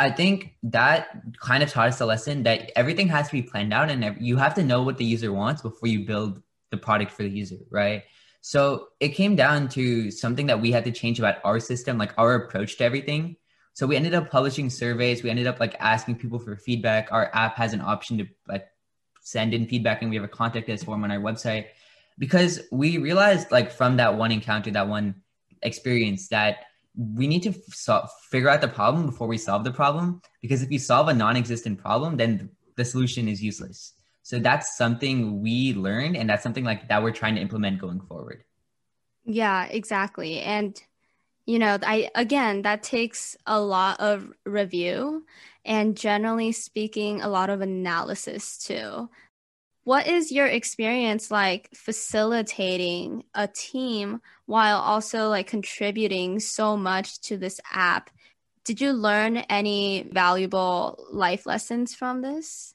I 0.00 0.10
think 0.10 0.54
that 0.62 1.08
kind 1.38 1.62
of 1.62 1.70
taught 1.70 1.88
us 1.88 2.00
a 2.00 2.06
lesson 2.06 2.42
that 2.44 2.72
everything 2.74 3.06
has 3.08 3.26
to 3.26 3.32
be 3.32 3.42
planned 3.42 3.74
out 3.74 3.90
and 3.90 4.16
you 4.18 4.38
have 4.38 4.54
to 4.54 4.64
know 4.64 4.82
what 4.82 4.96
the 4.96 5.04
user 5.04 5.30
wants 5.30 5.60
before 5.60 5.88
you 5.88 6.06
build 6.06 6.42
the 6.70 6.78
product 6.78 7.12
for 7.12 7.22
the 7.22 7.28
user, 7.28 7.58
right? 7.70 8.04
So 8.40 8.88
it 8.98 9.10
came 9.10 9.36
down 9.36 9.68
to 9.70 10.10
something 10.10 10.46
that 10.46 10.58
we 10.58 10.72
had 10.72 10.84
to 10.86 10.90
change 10.90 11.18
about 11.18 11.36
our 11.44 11.60
system, 11.60 11.98
like 11.98 12.14
our 12.16 12.34
approach 12.34 12.78
to 12.78 12.84
everything. 12.84 13.36
So 13.74 13.86
we 13.86 13.94
ended 13.94 14.14
up 14.14 14.30
publishing 14.30 14.70
surveys. 14.70 15.22
We 15.22 15.28
ended 15.28 15.46
up 15.46 15.60
like 15.60 15.76
asking 15.78 16.16
people 16.16 16.38
for 16.38 16.56
feedback. 16.56 17.12
Our 17.12 17.30
app 17.34 17.56
has 17.56 17.74
an 17.74 17.82
option 17.82 18.16
to 18.18 18.26
like 18.48 18.66
send 19.20 19.52
in 19.52 19.66
feedback, 19.66 20.00
and 20.00 20.10
we 20.10 20.16
have 20.16 20.24
a 20.24 20.28
contact 20.28 20.70
us 20.70 20.82
form 20.82 21.04
on 21.04 21.10
our 21.10 21.20
website 21.20 21.66
because 22.18 22.60
we 22.72 22.96
realized 22.96 23.50
like 23.50 23.70
from 23.70 23.98
that 23.98 24.16
one 24.16 24.32
encounter, 24.32 24.70
that 24.70 24.88
one 24.88 25.16
experience, 25.62 26.28
that 26.28 26.64
we 26.96 27.26
need 27.26 27.42
to 27.44 27.52
figure 28.30 28.48
out 28.48 28.60
the 28.60 28.68
problem 28.68 29.06
before 29.06 29.28
we 29.28 29.38
solve 29.38 29.64
the 29.64 29.70
problem. 29.70 30.20
Because 30.42 30.62
if 30.62 30.70
you 30.70 30.78
solve 30.78 31.08
a 31.08 31.14
non-existent 31.14 31.78
problem, 31.78 32.16
then 32.16 32.50
the 32.76 32.84
solution 32.84 33.28
is 33.28 33.42
useless. 33.42 33.94
So 34.22 34.38
that's 34.38 34.76
something 34.76 35.40
we 35.40 35.74
learned, 35.74 36.16
and 36.16 36.28
that's 36.28 36.42
something 36.42 36.64
like 36.64 36.88
that 36.88 37.02
we're 37.02 37.12
trying 37.12 37.34
to 37.36 37.40
implement 37.40 37.80
going 37.80 38.00
forward. 38.00 38.44
Yeah, 39.24 39.64
exactly. 39.64 40.40
And 40.40 40.80
you 41.46 41.58
know, 41.58 41.78
I 41.82 42.10
again, 42.14 42.62
that 42.62 42.82
takes 42.82 43.36
a 43.46 43.60
lot 43.60 43.98
of 43.98 44.30
review 44.44 45.24
and 45.64 45.96
generally 45.96 46.52
speaking, 46.52 47.20
a 47.22 47.28
lot 47.28 47.50
of 47.50 47.60
analysis 47.60 48.58
too. 48.58 49.10
What 49.90 50.06
is 50.06 50.30
your 50.30 50.46
experience 50.46 51.32
like 51.32 51.68
facilitating 51.74 53.24
a 53.34 53.48
team 53.48 54.20
while 54.46 54.76
also 54.76 55.28
like 55.28 55.48
contributing 55.48 56.38
so 56.38 56.76
much 56.76 57.20
to 57.22 57.36
this 57.36 57.58
app? 57.72 58.08
Did 58.64 58.80
you 58.80 58.92
learn 58.92 59.38
any 59.38 60.08
valuable 60.12 61.04
life 61.10 61.44
lessons 61.44 61.92
from 61.92 62.22
this? 62.22 62.72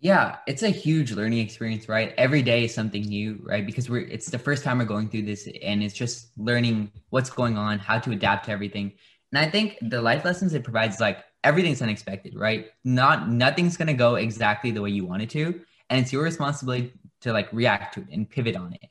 Yeah, 0.00 0.36
it's 0.46 0.62
a 0.62 0.68
huge 0.68 1.12
learning 1.12 1.38
experience, 1.38 1.88
right? 1.88 2.12
Every 2.18 2.42
day 2.42 2.64
is 2.64 2.74
something 2.74 3.04
new, 3.04 3.40
right? 3.42 3.64
Because 3.64 3.88
we're 3.88 4.06
it's 4.06 4.26
the 4.26 4.38
first 4.38 4.64
time 4.64 4.80
we're 4.80 4.84
going 4.84 5.08
through 5.08 5.22
this 5.22 5.48
and 5.62 5.82
it's 5.82 5.94
just 5.94 6.36
learning 6.36 6.92
what's 7.08 7.30
going 7.30 7.56
on, 7.56 7.78
how 7.78 8.00
to 8.00 8.10
adapt 8.10 8.44
to 8.44 8.50
everything. 8.50 8.92
And 9.32 9.38
I 9.38 9.50
think 9.50 9.78
the 9.80 10.02
life 10.02 10.26
lessons 10.26 10.52
it 10.52 10.62
provides 10.62 11.00
like 11.00 11.24
everything's 11.42 11.80
unexpected, 11.80 12.34
right? 12.36 12.66
Not 12.84 13.30
nothing's 13.30 13.78
going 13.78 13.88
to 13.88 13.94
go 13.94 14.16
exactly 14.16 14.72
the 14.72 14.82
way 14.82 14.90
you 14.90 15.06
want 15.06 15.22
it 15.22 15.30
to, 15.30 15.62
and 15.90 16.00
it's 16.00 16.12
your 16.12 16.22
responsibility 16.22 16.92
to 17.22 17.32
like 17.32 17.52
react 17.52 17.94
to 17.94 18.00
it 18.00 18.08
and 18.12 18.28
pivot 18.28 18.56
on 18.56 18.74
it. 18.74 18.88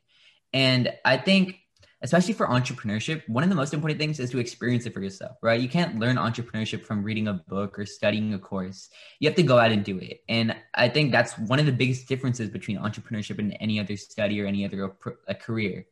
And 0.53 0.91
I 1.05 1.17
think 1.17 1.59
especially 2.01 2.33
for 2.33 2.47
entrepreneurship, 2.47 3.27
one 3.27 3.43
of 3.43 3.49
the 3.49 3.55
most 3.55 3.73
important 3.73 3.99
things 3.99 4.19
is 4.19 4.29
to 4.29 4.37
experience 4.37 4.85
it 4.85 4.93
for 4.93 5.01
yourself, 5.01 5.37
right? 5.41 5.59
You 5.59 5.69
can't 5.69 5.99
learn 5.99 6.17
entrepreneurship 6.17 6.83
from 6.83 7.03
reading 7.03 7.27
a 7.27 7.33
book 7.33 7.79
or 7.79 7.85
studying 7.85 8.33
a 8.33 8.39
course. 8.39 8.89
You 9.19 9.27
have 9.27 9.35
to 9.35 9.43
go 9.43 9.57
out 9.57 9.71
and 9.71 9.83
do 9.83 9.97
it. 9.97 10.21
And 10.29 10.55
I 10.75 10.89
think 10.89 11.11
that's 11.11 11.37
one 11.39 11.59
of 11.59 11.65
the 11.65 11.71
biggest 11.71 12.07
differences 12.07 12.49
between 12.49 12.77
entrepreneurship 12.77 13.39
and 13.39 13.57
any 13.59 13.79
other 13.79 13.97
study 13.97 14.39
or 14.39 14.45
any 14.45 14.63
other 14.63 14.93
a 15.27 15.33
career. 15.33 15.85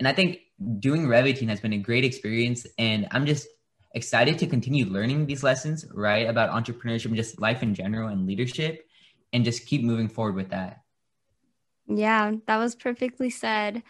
And 0.00 0.08
I 0.08 0.12
think 0.12 0.40
doing 0.80 1.06
Revitine 1.06 1.48
has 1.48 1.60
been 1.60 1.72
a 1.72 1.78
great 1.78 2.04
experience. 2.04 2.66
And 2.76 3.06
I'm 3.12 3.24
just 3.24 3.46
excited 3.94 4.40
to 4.40 4.48
continue 4.48 4.86
learning 4.86 5.26
these 5.26 5.44
lessons, 5.44 5.84
right? 5.94 6.28
About 6.28 6.50
entrepreneurship 6.50 7.06
and 7.06 7.16
just 7.16 7.40
life 7.40 7.62
in 7.62 7.74
general 7.74 8.08
and 8.08 8.26
leadership 8.26 8.84
and 9.34 9.44
just 9.44 9.66
keep 9.66 9.82
moving 9.82 10.08
forward 10.08 10.36
with 10.36 10.50
that. 10.50 10.80
Yeah, 11.86 12.32
that 12.46 12.56
was 12.56 12.74
perfectly 12.74 13.28
said. 13.28 13.82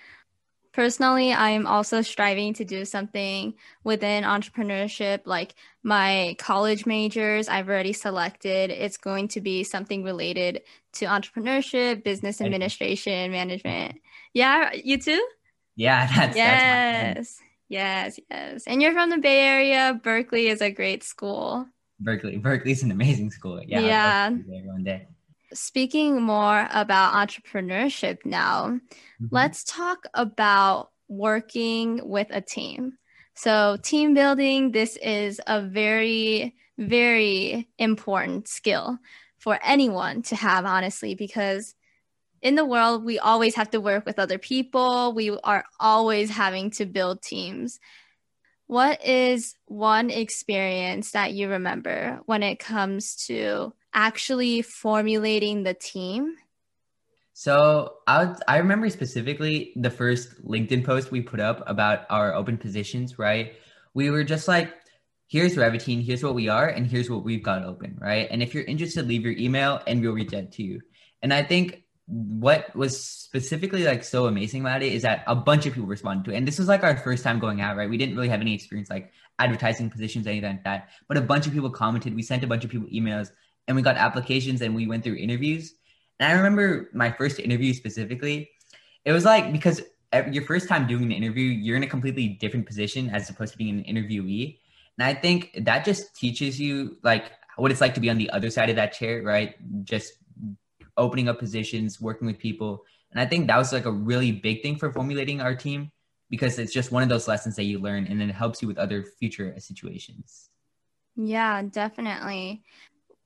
Personally, 0.73 1.33
I'm 1.33 1.69
also 1.69 2.01
striving 2.03 2.55
to 2.55 2.65
do 2.65 2.85
something 2.85 3.55
within 3.85 4.25
entrepreneurship. 4.25 5.21
Like 5.25 5.55
my 5.85 6.35
college 6.41 6.85
majors, 6.85 7.49
I've 7.49 7.69
already 7.69 7.93
selected. 7.93 8.71
It's 8.71 8.97
going 8.97 9.29
to 9.29 9.41
be 9.41 9.63
something 9.63 10.03
related 10.03 10.63
to 10.95 11.05
entrepreneurship, 11.05 12.03
business 12.03 12.41
administration, 12.41 13.31
management. 13.31 14.01
Yeah, 14.33 14.73
you 14.73 14.99
too? 14.99 15.25
Yeah, 15.77 16.07
that's 16.17 16.37
yes, 16.37 17.15
that's 17.15 17.41
yes, 17.69 18.21
yes. 18.29 18.65
And 18.67 18.83
you're 18.83 18.95
from 18.95 19.11
the 19.11 19.19
Bay 19.19 19.41
Area. 19.41 20.01
Berkeley 20.03 20.49
is 20.49 20.61
a 20.61 20.73
great 20.73 21.05
school. 21.05 21.69
Berkeley, 22.01 22.39
Berkeley's 22.39 22.83
an 22.83 22.91
amazing 22.91 23.31
school. 23.31 23.63
Yeah, 23.65 23.79
yeah. 23.79 24.31
One 24.31 24.83
day 24.83 25.07
speaking 25.55 26.21
more 26.21 26.69
about 26.73 27.15
entrepreneurship 27.15 28.25
now, 28.25 28.69
mm-hmm. 28.69 29.27
let's 29.31 29.65
talk 29.65 30.07
about 30.15 30.91
working 31.09 32.01
with 32.09 32.27
a 32.31 32.41
team. 32.41 32.99
So, 33.35 33.77
team 33.83 34.15
building, 34.15 34.73
this 34.73 34.97
is 34.97 35.41
a 35.47 35.61
very, 35.61 36.55
very 36.79 37.69
important 37.79 38.49
skill 38.49 38.99
for 39.39 39.59
anyone 39.63 40.23
to 40.23 40.37
have, 40.37 40.65
honestly, 40.65 41.15
because 41.15 41.75
in 42.43 42.55
the 42.55 42.65
world, 42.65 43.05
we 43.05 43.19
always 43.19 43.55
have 43.55 43.71
to 43.71 43.81
work 43.81 44.05
with 44.05 44.19
other 44.19 44.39
people. 44.39 45.15
We 45.15 45.31
are 45.43 45.65
always 45.81 46.31
having 46.31 46.71
to 46.73 46.87
build 46.87 47.23
teams. 47.23 47.81
What 48.67 49.05
is 49.05 49.57
one 49.67 50.11
experience 50.11 51.13
that 51.13 51.33
you 51.33 51.49
remember 51.49 52.21
when 52.27 52.43
it 52.43 52.59
comes 52.59 53.17
to 53.27 53.73
actually 53.95 54.63
formulating 54.63 55.63
the 55.63 55.75
team? 55.75 56.35
So 57.33 57.95
I 58.07 58.25
would, 58.25 58.37
I 58.47 58.59
remember 58.59 58.89
specifically 58.91 59.73
the 59.77 59.91
first 59.91 60.45
LinkedIn 60.47 60.85
post 60.85 61.11
we 61.11 61.21
put 61.21 61.41
up 61.41 61.63
about 61.67 62.07
our 62.11 62.33
open 62.35 62.59
positions, 62.59 63.19
right? 63.19 63.55
We 63.93 64.11
were 64.11 64.23
just 64.23 64.47
like, 64.47 64.73
here's 65.27 65.57
Revitine, 65.57 66.05
here's 66.05 66.23
what 66.23 66.35
we 66.35 66.49
are, 66.49 66.69
and 66.69 66.87
here's 66.87 67.11
what 67.11 67.25
we've 67.25 67.43
got 67.43 67.65
open, 67.65 67.99
right? 68.01 68.29
And 68.31 68.43
if 68.43 68.55
you're 68.55 68.65
interested, 68.65 69.09
leave 69.09 69.23
your 69.23 69.37
email 69.37 69.81
and 69.87 70.01
we'll 70.01 70.13
reach 70.13 70.33
out 70.33 70.53
to 70.53 70.63
you. 70.63 70.81
And 71.23 71.33
I 71.33 71.43
think 71.43 71.83
what 72.07 72.75
was 72.77 73.03
specifically 73.03 73.85
like 73.85 74.05
so 74.05 74.27
amazing 74.27 74.61
about 74.61 74.83
it 74.83 74.93
is 74.93 75.03
that 75.03 75.25
a 75.27 75.35
bunch 75.35 75.67
of 75.67 75.73
people 75.73 75.89
responded 75.89 76.25
to 76.27 76.33
it. 76.33 76.37
And 76.37 76.47
this 76.47 76.59
was 76.59 76.69
like 76.69 76.85
our 76.85 76.97
first 76.97 77.25
time 77.25 77.39
going 77.39 77.61
out, 77.61 77.77
right? 77.77 77.89
We 77.89 77.97
didn't 77.97 78.15
really 78.15 78.29
have 78.29 78.43
any 78.43 78.55
experience 78.55 78.91
like 78.91 79.11
advertising 79.39 79.91
positions, 79.91 80.27
anything 80.27 80.51
like 80.51 80.65
that. 80.65 80.91
But 81.09 81.17
a 81.17 81.23
bunch 81.23 81.47
of 81.47 81.53
people 81.53 81.71
commented. 81.71 82.15
We 82.15 82.23
sent 82.23 82.45
a 82.45 82.47
bunch 82.47 82.65
of 82.65 82.71
people 82.71 82.89
emails 82.89 83.31
and 83.67 83.77
we 83.77 83.83
got 83.83 83.97
applications 83.97 84.61
and 84.61 84.75
we 84.75 84.87
went 84.87 85.05
through 85.05 85.17
interviews. 85.17 85.75
And 86.21 86.31
I 86.31 86.37
remember 86.37 86.91
my 86.93 87.11
first 87.11 87.39
interview 87.39 87.73
specifically. 87.75 88.51
It 89.05 89.13
was 89.13 89.25
like 89.25 89.53
because 89.53 89.83
your 90.31 90.45
first 90.45 90.69
time 90.69 90.87
doing 90.87 91.09
the 91.09 91.15
interview, 91.15 91.45
you're 91.45 91.77
in 91.77 91.83
a 91.83 91.89
completely 91.89 92.29
different 92.29 92.67
position 92.67 93.11
as 93.11 93.29
opposed 93.31 93.53
to 93.53 93.59
being 93.59 93.79
an 93.79 93.85
interviewee. 93.85 94.59
And 94.99 95.07
I 95.07 95.15
think 95.15 95.51
that 95.65 95.85
just 95.85 96.15
teaches 96.15 96.61
you 96.61 96.99
like 97.03 97.33
what 97.57 97.71
it's 97.71 97.81
like 97.81 97.95
to 97.95 98.01
be 98.01 98.11
on 98.11 98.19
the 98.19 98.31
other 98.31 98.51
side 98.51 98.71
of 98.71 98.77
that 98.77 98.93
chair, 98.93 99.23
right? 99.23 99.55
Just 99.85 100.15
opening 100.97 101.29
up 101.29 101.39
positions, 101.39 102.01
working 102.01 102.27
with 102.27 102.39
people. 102.39 102.85
And 103.11 103.21
I 103.21 103.27
think 103.27 103.49
that 103.49 103.57
was 103.57 103.73
like 103.73 103.87
a 103.87 103.91
really 103.91 104.31
big 104.31 104.63
thing 104.63 104.77
for 104.77 104.93
formulating 104.93 105.41
our 105.41 105.55
team 105.55 105.91
because 106.31 106.59
it's 106.59 106.73
just 106.73 106.93
one 106.93 107.03
of 107.03 107.09
those 107.09 107.27
lessons 107.27 107.57
that 107.57 107.65
you 107.65 107.79
learn 107.79 108.07
and 108.07 108.21
then 108.21 108.31
it 108.31 108.35
helps 108.35 108.63
you 108.63 108.69
with 108.69 108.79
other 108.79 109.05
future 109.19 109.55
situations. 109.59 110.51
Yeah, 111.17 111.63
definitely 111.63 112.63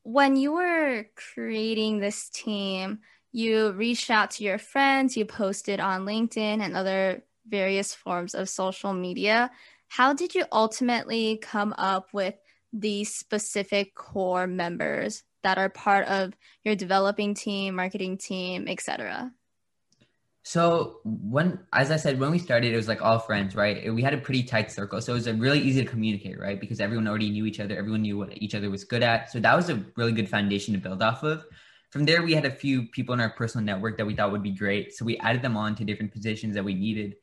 when 0.08 0.36
you 0.36 0.52
were 0.52 1.04
creating 1.34 1.98
this 1.98 2.30
team, 2.30 3.00
you 3.30 3.72
reached 3.72 4.08
out 4.08 4.30
to 4.30 4.42
your 4.42 4.56
friends, 4.56 5.18
you 5.18 5.26
posted 5.26 5.80
on 5.80 6.06
LinkedIn 6.06 6.62
and 6.62 6.74
other 6.74 7.22
various 7.46 7.94
forms 7.94 8.34
of 8.34 8.48
social 8.48 8.94
media. 8.94 9.50
How 9.88 10.14
did 10.14 10.34
you 10.34 10.46
ultimately 10.50 11.36
come 11.36 11.74
up 11.76 12.08
with 12.14 12.34
these 12.72 13.14
specific 13.14 13.94
core 13.94 14.46
members 14.46 15.24
that 15.42 15.58
are 15.58 15.68
part 15.68 16.06
of 16.08 16.32
your 16.64 16.74
developing 16.74 17.34
team, 17.34 17.74
marketing 17.74 18.16
team, 18.16 18.66
etc.? 18.66 19.30
So 20.48 21.00
when, 21.04 21.58
as 21.74 21.90
I 21.90 21.96
said, 21.96 22.18
when 22.18 22.30
we 22.30 22.38
started, 22.38 22.72
it 22.72 22.76
was 22.76 22.88
like 22.88 23.02
all 23.02 23.18
friends, 23.18 23.54
right? 23.54 23.94
We 23.94 24.00
had 24.00 24.14
a 24.14 24.16
pretty 24.16 24.42
tight 24.42 24.72
circle, 24.72 24.98
so 25.02 25.12
it 25.12 25.16
was 25.16 25.30
really 25.30 25.60
easy 25.60 25.84
to 25.84 25.86
communicate, 25.86 26.40
right? 26.40 26.58
Because 26.58 26.80
everyone 26.80 27.06
already 27.06 27.28
knew 27.28 27.44
each 27.44 27.60
other, 27.60 27.76
everyone 27.76 28.00
knew 28.00 28.16
what 28.16 28.32
each 28.32 28.54
other 28.54 28.70
was 28.70 28.82
good 28.82 29.02
at. 29.02 29.30
So 29.30 29.40
that 29.40 29.54
was 29.54 29.68
a 29.68 29.84
really 29.96 30.12
good 30.12 30.26
foundation 30.26 30.72
to 30.72 30.80
build 30.80 31.02
off 31.02 31.22
of. 31.22 31.44
From 31.90 32.06
there, 32.06 32.22
we 32.22 32.32
had 32.32 32.46
a 32.46 32.50
few 32.50 32.84
people 32.86 33.12
in 33.12 33.20
our 33.20 33.28
personal 33.28 33.62
network 33.62 33.98
that 33.98 34.06
we 34.06 34.14
thought 34.14 34.32
would 34.32 34.42
be 34.42 34.52
great, 34.52 34.94
so 34.94 35.04
we 35.04 35.18
added 35.18 35.42
them 35.42 35.54
on 35.54 35.74
to 35.74 35.84
different 35.84 36.12
positions 36.12 36.54
that 36.54 36.64
we 36.64 36.72
needed. 36.72 37.16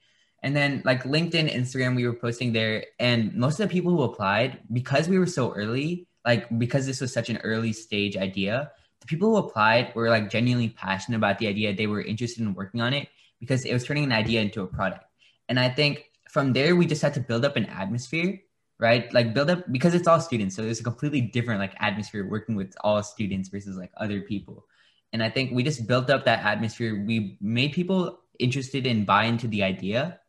And 0.43 0.55
then, 0.55 0.83
like 0.85 1.01
LinkedIn, 1.01 1.51
Instagram, 1.51 1.95
we 1.95 2.05
were 2.05 2.13
posting 2.13 2.53
there, 2.53 2.85
and 2.99 3.33
most 3.33 3.59
of 3.59 3.67
the 3.67 3.73
people 3.73 3.91
who 3.91 4.03
applied, 4.03 4.59
because 4.71 5.09
we 5.09 5.17
were 5.17 5.25
so 5.25 5.51
early, 5.55 6.07
like 6.25 6.45
because 6.59 6.85
this 6.85 7.01
was 7.01 7.11
such 7.11 7.31
an 7.31 7.37
early 7.37 7.73
stage 7.73 8.17
idea, 8.17 8.69
the 9.01 9.07
people 9.07 9.31
who 9.31 9.37
applied 9.37 9.95
were 9.95 10.09
like 10.09 10.29
genuinely 10.29 10.69
passionate 10.69 11.17
about 11.17 11.39
the 11.39 11.47
idea. 11.47 11.75
They 11.75 11.87
were 11.87 12.03
interested 12.03 12.41
in 12.41 12.53
working 12.53 12.81
on 12.81 12.93
it 12.93 13.07
because 13.39 13.65
it 13.65 13.73
was 13.73 13.83
turning 13.83 14.03
an 14.03 14.11
idea 14.11 14.41
into 14.41 14.61
a 14.61 14.67
product. 14.67 15.05
And 15.49 15.59
I 15.59 15.69
think 15.69 16.09
from 16.29 16.53
there, 16.53 16.75
we 16.75 16.85
just 16.85 17.01
had 17.01 17.13
to 17.15 17.19
build 17.19 17.45
up 17.45 17.55
an 17.55 17.65
atmosphere, 17.65 18.39
right? 18.79 19.11
Like 19.13 19.33
build 19.33 19.49
up 19.49 19.71
because 19.71 19.93
it's 19.93 20.07
all 20.07 20.19
students. 20.19 20.55
So 20.55 20.63
there's 20.63 20.79
a 20.79 20.83
completely 20.83 21.21
different 21.21 21.59
like 21.59 21.73
atmosphere 21.79 22.27
working 22.27 22.55
with 22.55 22.75
all 22.81 23.01
students 23.03 23.49
versus 23.49 23.77
like 23.77 23.91
other 23.97 24.21
people. 24.21 24.65
And 25.13 25.23
I 25.23 25.29
think 25.29 25.51
we 25.51 25.63
just 25.63 25.87
built 25.87 26.09
up 26.09 26.25
that 26.25 26.43
atmosphere. 26.43 27.03
We 27.05 27.37
made 27.39 27.71
people 27.71 28.19
interested 28.39 28.85
in 28.85 29.05
buy 29.05 29.25
into 29.25 29.47
the 29.47 29.63
idea. 29.63 30.19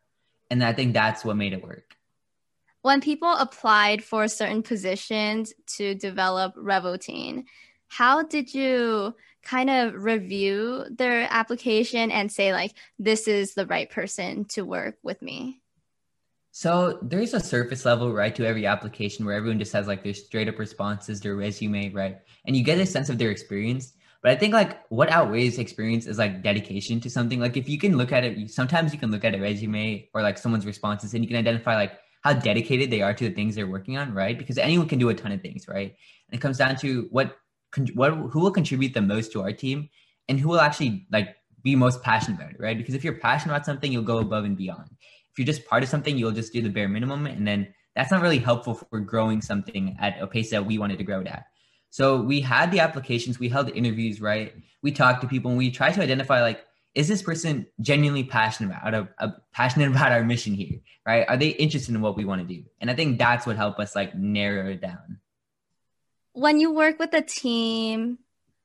And 0.50 0.62
I 0.62 0.72
think 0.72 0.94
that's 0.94 1.24
what 1.24 1.36
made 1.36 1.52
it 1.52 1.62
work. 1.62 1.96
When 2.82 3.00
people 3.00 3.32
applied 3.32 4.04
for 4.04 4.28
certain 4.28 4.62
positions 4.62 5.52
to 5.76 5.96
develop 5.96 6.54
Revotine, 6.54 7.46
how 7.88 8.22
did 8.22 8.54
you 8.54 9.16
kind 9.46 9.70
of 9.70 10.02
review 10.02 10.84
their 10.90 11.28
application 11.30 12.10
and 12.10 12.30
say 12.30 12.52
like 12.52 12.74
this 12.98 13.28
is 13.28 13.54
the 13.54 13.66
right 13.66 13.88
person 13.88 14.44
to 14.46 14.62
work 14.62 14.96
with 15.02 15.22
me. 15.22 15.60
So 16.50 16.98
there's 17.02 17.34
a 17.34 17.40
surface 17.40 17.84
level 17.84 18.12
right 18.12 18.34
to 18.34 18.46
every 18.46 18.66
application 18.66 19.24
where 19.24 19.36
everyone 19.36 19.58
just 19.58 19.72
has 19.72 19.86
like 19.86 20.02
their 20.02 20.14
straight 20.14 20.48
up 20.48 20.58
responses 20.58 21.20
their 21.20 21.36
resume 21.36 21.90
right? 21.90 22.18
And 22.46 22.56
you 22.56 22.64
get 22.64 22.78
a 22.78 22.86
sense 22.86 23.08
of 23.08 23.18
their 23.18 23.30
experience. 23.30 23.92
But 24.22 24.32
i 24.32 24.36
think 24.36 24.54
like 24.54 24.80
what 24.88 25.10
outweighs 25.10 25.58
experience 25.58 26.06
is 26.06 26.18
like 26.18 26.42
dedication 26.42 26.98
to 27.00 27.10
something. 27.10 27.38
Like 27.38 27.56
if 27.56 27.68
you 27.68 27.78
can 27.78 27.96
look 27.96 28.10
at 28.10 28.24
it 28.24 28.50
sometimes 28.50 28.92
you 28.92 28.98
can 28.98 29.10
look 29.10 29.24
at 29.24 29.34
a 29.34 29.40
resume 29.40 30.08
or 30.12 30.22
like 30.22 30.38
someone's 30.38 30.66
responses 30.66 31.14
and 31.14 31.22
you 31.22 31.28
can 31.28 31.36
identify 31.36 31.76
like 31.76 31.98
how 32.22 32.32
dedicated 32.32 32.90
they 32.90 33.02
are 33.02 33.14
to 33.14 33.28
the 33.28 33.34
things 33.34 33.54
they're 33.54 33.68
working 33.68 33.96
on 33.96 34.12
right? 34.12 34.36
Because 34.36 34.58
anyone 34.58 34.88
can 34.88 34.98
do 34.98 35.10
a 35.10 35.14
ton 35.14 35.30
of 35.30 35.40
things 35.40 35.68
right? 35.68 35.94
And 36.28 36.38
it 36.38 36.40
comes 36.40 36.58
down 36.58 36.76
to 36.76 37.06
what 37.10 37.36
what 37.94 38.12
who 38.12 38.40
will 38.40 38.50
contribute 38.50 38.94
the 38.94 39.02
most 39.02 39.32
to 39.32 39.42
our 39.42 39.52
team 39.52 39.88
and 40.28 40.40
who 40.40 40.48
will 40.48 40.60
actually 40.60 41.06
like 41.10 41.36
be 41.62 41.74
most 41.74 42.02
passionate 42.02 42.36
about 42.36 42.52
it, 42.52 42.60
right? 42.60 42.76
Because 42.76 42.94
if 42.94 43.02
you're 43.02 43.14
passionate 43.18 43.52
about 43.54 43.66
something, 43.66 43.90
you'll 43.90 44.02
go 44.02 44.18
above 44.18 44.44
and 44.44 44.56
beyond. 44.56 44.88
If 44.90 45.38
you're 45.38 45.46
just 45.46 45.66
part 45.66 45.82
of 45.82 45.88
something, 45.88 46.16
you'll 46.16 46.32
just 46.32 46.52
do 46.52 46.62
the 46.62 46.68
bare 46.68 46.88
minimum, 46.88 47.26
and 47.26 47.46
then 47.46 47.74
that's 47.94 48.10
not 48.10 48.22
really 48.22 48.38
helpful 48.38 48.74
for 48.74 49.00
growing 49.00 49.42
something 49.42 49.96
at 50.00 50.20
a 50.20 50.26
pace 50.26 50.50
that 50.50 50.64
we 50.64 50.78
wanted 50.78 50.98
to 50.98 51.04
grow 51.04 51.20
it 51.20 51.26
at. 51.26 51.46
So 51.90 52.20
we 52.20 52.40
had 52.40 52.70
the 52.70 52.80
applications, 52.80 53.38
we 53.38 53.48
held 53.48 53.70
interviews, 53.70 54.20
right? 54.20 54.54
We 54.82 54.92
talked 54.92 55.22
to 55.22 55.28
people, 55.28 55.50
and 55.50 55.58
we 55.58 55.70
tried 55.70 55.94
to 55.94 56.02
identify 56.02 56.40
like, 56.40 56.64
is 56.94 57.08
this 57.08 57.22
person 57.22 57.66
genuinely 57.80 58.24
passionate 58.24 58.74
about 58.74 58.94
a, 58.94 59.08
a 59.18 59.24
uh, 59.24 59.32
passionate 59.52 59.90
about 59.94 60.12
our 60.12 60.24
mission 60.24 60.54
here, 60.54 60.78
right? 61.06 61.26
Are 61.28 61.36
they 61.36 61.48
interested 61.48 61.94
in 61.94 62.00
what 62.00 62.16
we 62.16 62.24
want 62.24 62.46
to 62.46 62.54
do? 62.54 62.62
And 62.80 62.90
I 62.90 62.94
think 62.94 63.18
that's 63.18 63.46
what 63.46 63.56
helped 63.56 63.80
us 63.80 63.94
like 63.94 64.14
narrow 64.14 64.70
it 64.70 64.80
down 64.80 65.18
when 66.36 66.60
you 66.60 66.70
work 66.70 66.98
with 66.98 67.14
a 67.14 67.22
team, 67.22 68.18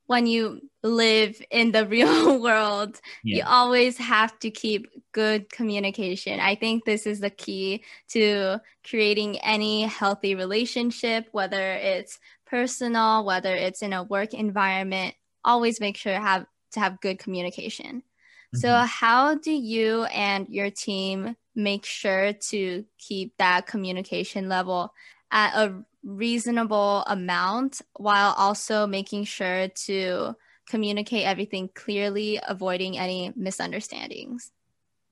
when 0.05 0.27
you 0.27 0.59
live 0.83 1.41
in 1.49 1.71
the 1.71 1.87
real 1.95 2.41
world, 2.41 2.99
yeah. 3.23 3.37
you 3.37 3.43
always 3.47 3.97
have 3.97 4.37
to 4.39 4.51
keep 4.51 4.89
good 5.13 5.49
communication. 5.49 6.41
I 6.41 6.55
think 6.55 6.83
this 6.83 7.07
is 7.07 7.21
the 7.21 7.29
key 7.29 7.83
to 8.09 8.59
creating 8.87 9.39
any 9.39 9.83
healthy 9.83 10.35
relationship, 10.35 11.29
whether 11.31 11.71
it's 11.71 12.19
personal, 12.45 13.23
whether 13.23 13.55
it's 13.55 13.81
in 13.81 13.93
a 13.93 14.03
work 14.03 14.33
environment. 14.33 15.15
Always 15.45 15.79
make 15.79 15.95
sure 15.95 16.13
have 16.13 16.45
to 16.73 16.79
have 16.81 16.99
good 16.99 17.19
communication. 17.19 17.99
Mm-hmm. 17.99 18.57
So, 18.57 18.75
how 18.75 19.35
do 19.35 19.51
you 19.51 20.03
and 20.03 20.45
your 20.49 20.71
team 20.71 21.37
make 21.55 21.85
sure 21.85 22.33
to 22.49 22.85
keep 22.97 23.37
that 23.37 23.65
communication 23.65 24.49
level 24.49 24.93
at 25.31 25.55
a 25.55 25.85
reasonable 26.03 27.03
amount 27.07 27.81
while 27.95 28.33
also 28.37 28.87
making 28.87 29.25
sure 29.25 29.67
to 29.69 30.35
communicate 30.69 31.25
everything 31.25 31.69
clearly, 31.73 32.39
avoiding 32.47 32.97
any 32.97 33.33
misunderstandings. 33.35 34.51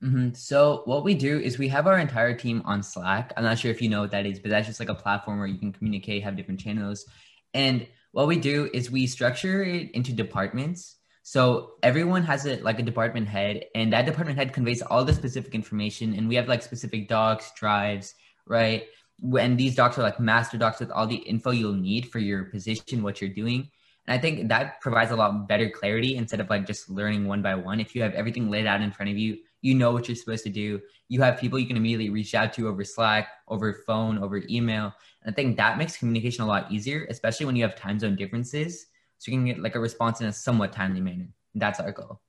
Mm-hmm. 0.04 0.34
So 0.34 0.84
what 0.86 1.04
we 1.04 1.14
do 1.14 1.40
is 1.40 1.58
we 1.58 1.68
have 1.68 1.86
our 1.86 2.00
entire 2.00 2.34
team 2.34 2.62
on 2.66 2.82
Slack. 2.82 3.34
I'm 3.36 3.44
not 3.44 3.60
sure 3.60 3.70
if 3.70 3.82
you 3.82 3.90
know 3.90 4.02
what 4.02 4.12
that 4.12 4.26
is, 4.26 4.40
but 4.40 4.50
that's 4.50 4.68
just 4.68 4.80
like 4.80 4.90
a 4.90 4.96
platform 4.96 5.40
where 5.40 5.48
you 5.48 5.60
can 5.60 5.74
communicate, 5.74 6.24
have 6.24 6.38
different 6.38 6.62
channels. 6.62 7.06
And 7.54 7.86
what 8.12 8.28
we 8.28 8.38
do 8.38 8.70
is 8.74 8.90
we 8.90 9.08
structure 9.08 9.62
it 9.62 9.92
into 9.92 10.14
departments. 10.14 10.96
So 11.24 11.74
everyone 11.84 12.24
has 12.24 12.46
a 12.46 12.60
like 12.62 12.80
a 12.80 12.84
department 12.84 13.28
head, 13.28 13.66
and 13.76 13.94
that 13.94 14.06
department 14.06 14.40
head 14.40 14.54
conveys 14.54 14.82
all 14.82 15.04
the 15.04 15.14
specific 15.14 15.54
information. 15.54 16.16
And 16.16 16.28
we 16.30 16.36
have 16.36 16.48
like 16.48 16.64
specific 16.64 17.08
docs, 17.08 17.52
drives, 17.56 18.16
right? 18.48 18.86
When 19.22 19.58
these 19.58 19.76
docs 19.76 19.98
are 19.98 20.04
like 20.04 20.20
master 20.20 20.58
docs 20.58 20.80
with 20.80 20.92
all 20.92 21.08
the 21.08 21.16
info 21.16 21.52
you'll 21.52 21.74
need 21.74 22.10
for 22.10 22.20
your 22.20 22.46
position, 22.46 23.04
what 23.04 23.22
you're 23.22 23.30
doing. 23.30 23.70
And 24.08 24.18
I 24.18 24.22
think 24.22 24.48
that 24.50 24.82
provides 24.82 25.12
a 25.12 25.16
lot 25.16 25.48
better 25.48 25.70
clarity 25.70 26.16
instead 26.16 26.40
of 26.40 26.50
like 26.50 26.66
just 26.66 26.90
learning 26.90 27.28
one 27.28 27.42
by 27.42 27.56
one. 27.56 27.80
If 27.80 27.96
you 27.96 28.02
have 28.02 28.14
everything 28.14 28.50
laid 28.50 28.66
out 28.66 28.82
in 28.82 28.92
front 28.92 29.12
of 29.12 29.18
you, 29.18 29.38
you 29.62 29.76
know 29.76 29.92
what 29.92 30.08
you're 30.08 30.16
supposed 30.16 30.44
to 30.46 30.50
do. 30.50 30.82
You 31.10 31.22
have 31.22 31.38
people 31.38 31.60
you 31.60 31.68
can 31.68 31.78
immediately 31.78 32.10
reach 32.10 32.34
out 32.34 32.54
to 32.54 32.68
over 32.68 32.84
Slack, 32.84 33.28
over 33.48 33.84
phone, 33.86 34.18
over 34.18 34.42
email. 34.50 34.94
And 35.24 35.34
I 35.34 35.36
think 35.36 35.58
that 35.58 35.78
makes 35.78 35.98
communication 35.98 36.44
a 36.44 36.48
lot 36.48 36.72
easier, 36.72 37.06
especially 37.10 37.46
when 37.46 37.56
you 37.56 37.64
have 37.64 37.76
time 37.76 38.00
zone 38.00 38.16
differences. 38.16 38.88
So 39.18 39.32
you 39.32 39.38
can 39.38 39.46
get 39.46 39.60
like 39.60 39.76
a 39.76 39.80
response 39.80 40.22
in 40.22 40.28
a 40.28 40.34
somewhat 40.34 40.72
timely 40.72 41.02
manner. 41.02 41.28
That's 41.56 41.80
our 41.80 41.92
goal. 41.92 42.22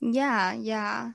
Yeah, 0.00 0.52
yeah. 0.52 1.12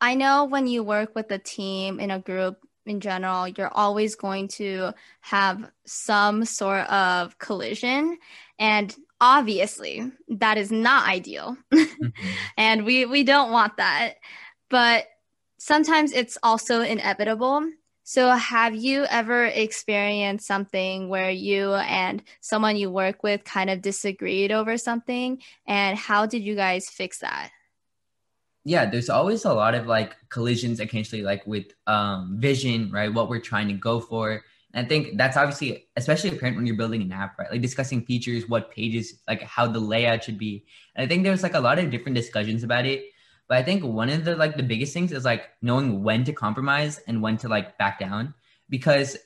I 0.00 0.14
know 0.14 0.44
when 0.44 0.66
you 0.66 0.82
work 0.82 1.14
with 1.14 1.30
a 1.30 1.38
team 1.38 2.00
in 2.00 2.10
a 2.10 2.18
group, 2.18 2.58
in 2.90 3.00
general, 3.00 3.48
you're 3.48 3.72
always 3.72 4.16
going 4.16 4.48
to 4.48 4.92
have 5.22 5.70
some 5.86 6.44
sort 6.44 6.86
of 6.90 7.38
collision. 7.38 8.18
And 8.58 8.94
obviously, 9.20 10.10
that 10.28 10.58
is 10.58 10.70
not 10.70 11.08
ideal. 11.08 11.56
Mm-hmm. 11.72 12.08
and 12.58 12.84
we, 12.84 13.06
we 13.06 13.22
don't 13.22 13.52
want 13.52 13.78
that. 13.78 14.14
But 14.68 15.06
sometimes 15.58 16.12
it's 16.12 16.36
also 16.42 16.82
inevitable. 16.82 17.70
So, 18.02 18.30
have 18.30 18.74
you 18.74 19.04
ever 19.04 19.44
experienced 19.44 20.46
something 20.46 21.08
where 21.08 21.30
you 21.30 21.74
and 21.74 22.22
someone 22.40 22.76
you 22.76 22.90
work 22.90 23.22
with 23.22 23.44
kind 23.44 23.70
of 23.70 23.82
disagreed 23.82 24.50
over 24.50 24.76
something? 24.78 25.40
And 25.66 25.96
how 25.96 26.26
did 26.26 26.42
you 26.42 26.56
guys 26.56 26.90
fix 26.90 27.18
that? 27.20 27.50
Yeah 28.70 28.86
there's 28.86 29.10
always 29.10 29.44
a 29.44 29.52
lot 29.52 29.74
of 29.74 29.88
like 29.88 30.16
collisions 30.28 30.78
occasionally 30.78 31.24
like 31.24 31.44
with 31.44 31.66
um 31.88 32.36
vision 32.38 32.88
right 32.92 33.12
what 33.12 33.28
we're 33.28 33.46
trying 33.52 33.66
to 33.66 33.74
go 33.74 33.98
for. 33.98 34.44
And 34.72 34.86
i 34.86 34.88
think 34.88 35.18
that's 35.18 35.36
obviously 35.36 35.88
especially 35.96 36.30
apparent 36.30 36.56
when 36.56 36.66
you're 36.66 36.76
building 36.82 37.02
an 37.02 37.10
app 37.10 37.36
right 37.36 37.50
like 37.50 37.62
discussing 37.62 38.04
features 38.10 38.48
what 38.48 38.70
pages 38.70 39.06
like 39.26 39.42
how 39.42 39.66
the 39.66 39.80
layout 39.80 40.22
should 40.22 40.38
be. 40.38 40.64
And 40.94 41.04
i 41.04 41.08
think 41.08 41.24
there's 41.24 41.42
like 41.42 41.54
a 41.54 41.64
lot 41.68 41.80
of 41.80 41.90
different 41.90 42.14
discussions 42.14 42.62
about 42.62 42.86
it. 42.86 43.06
But 43.48 43.58
i 43.58 43.62
think 43.64 43.82
one 43.82 44.08
of 44.08 44.24
the 44.24 44.36
like 44.36 44.56
the 44.56 44.68
biggest 44.72 44.94
things 44.94 45.10
is 45.10 45.24
like 45.24 45.48
knowing 45.60 46.04
when 46.04 46.22
to 46.28 46.32
compromise 46.32 47.00
and 47.08 47.20
when 47.20 47.36
to 47.38 47.48
like 47.48 47.76
back 47.76 47.98
down. 47.98 48.34
Because 48.68 49.16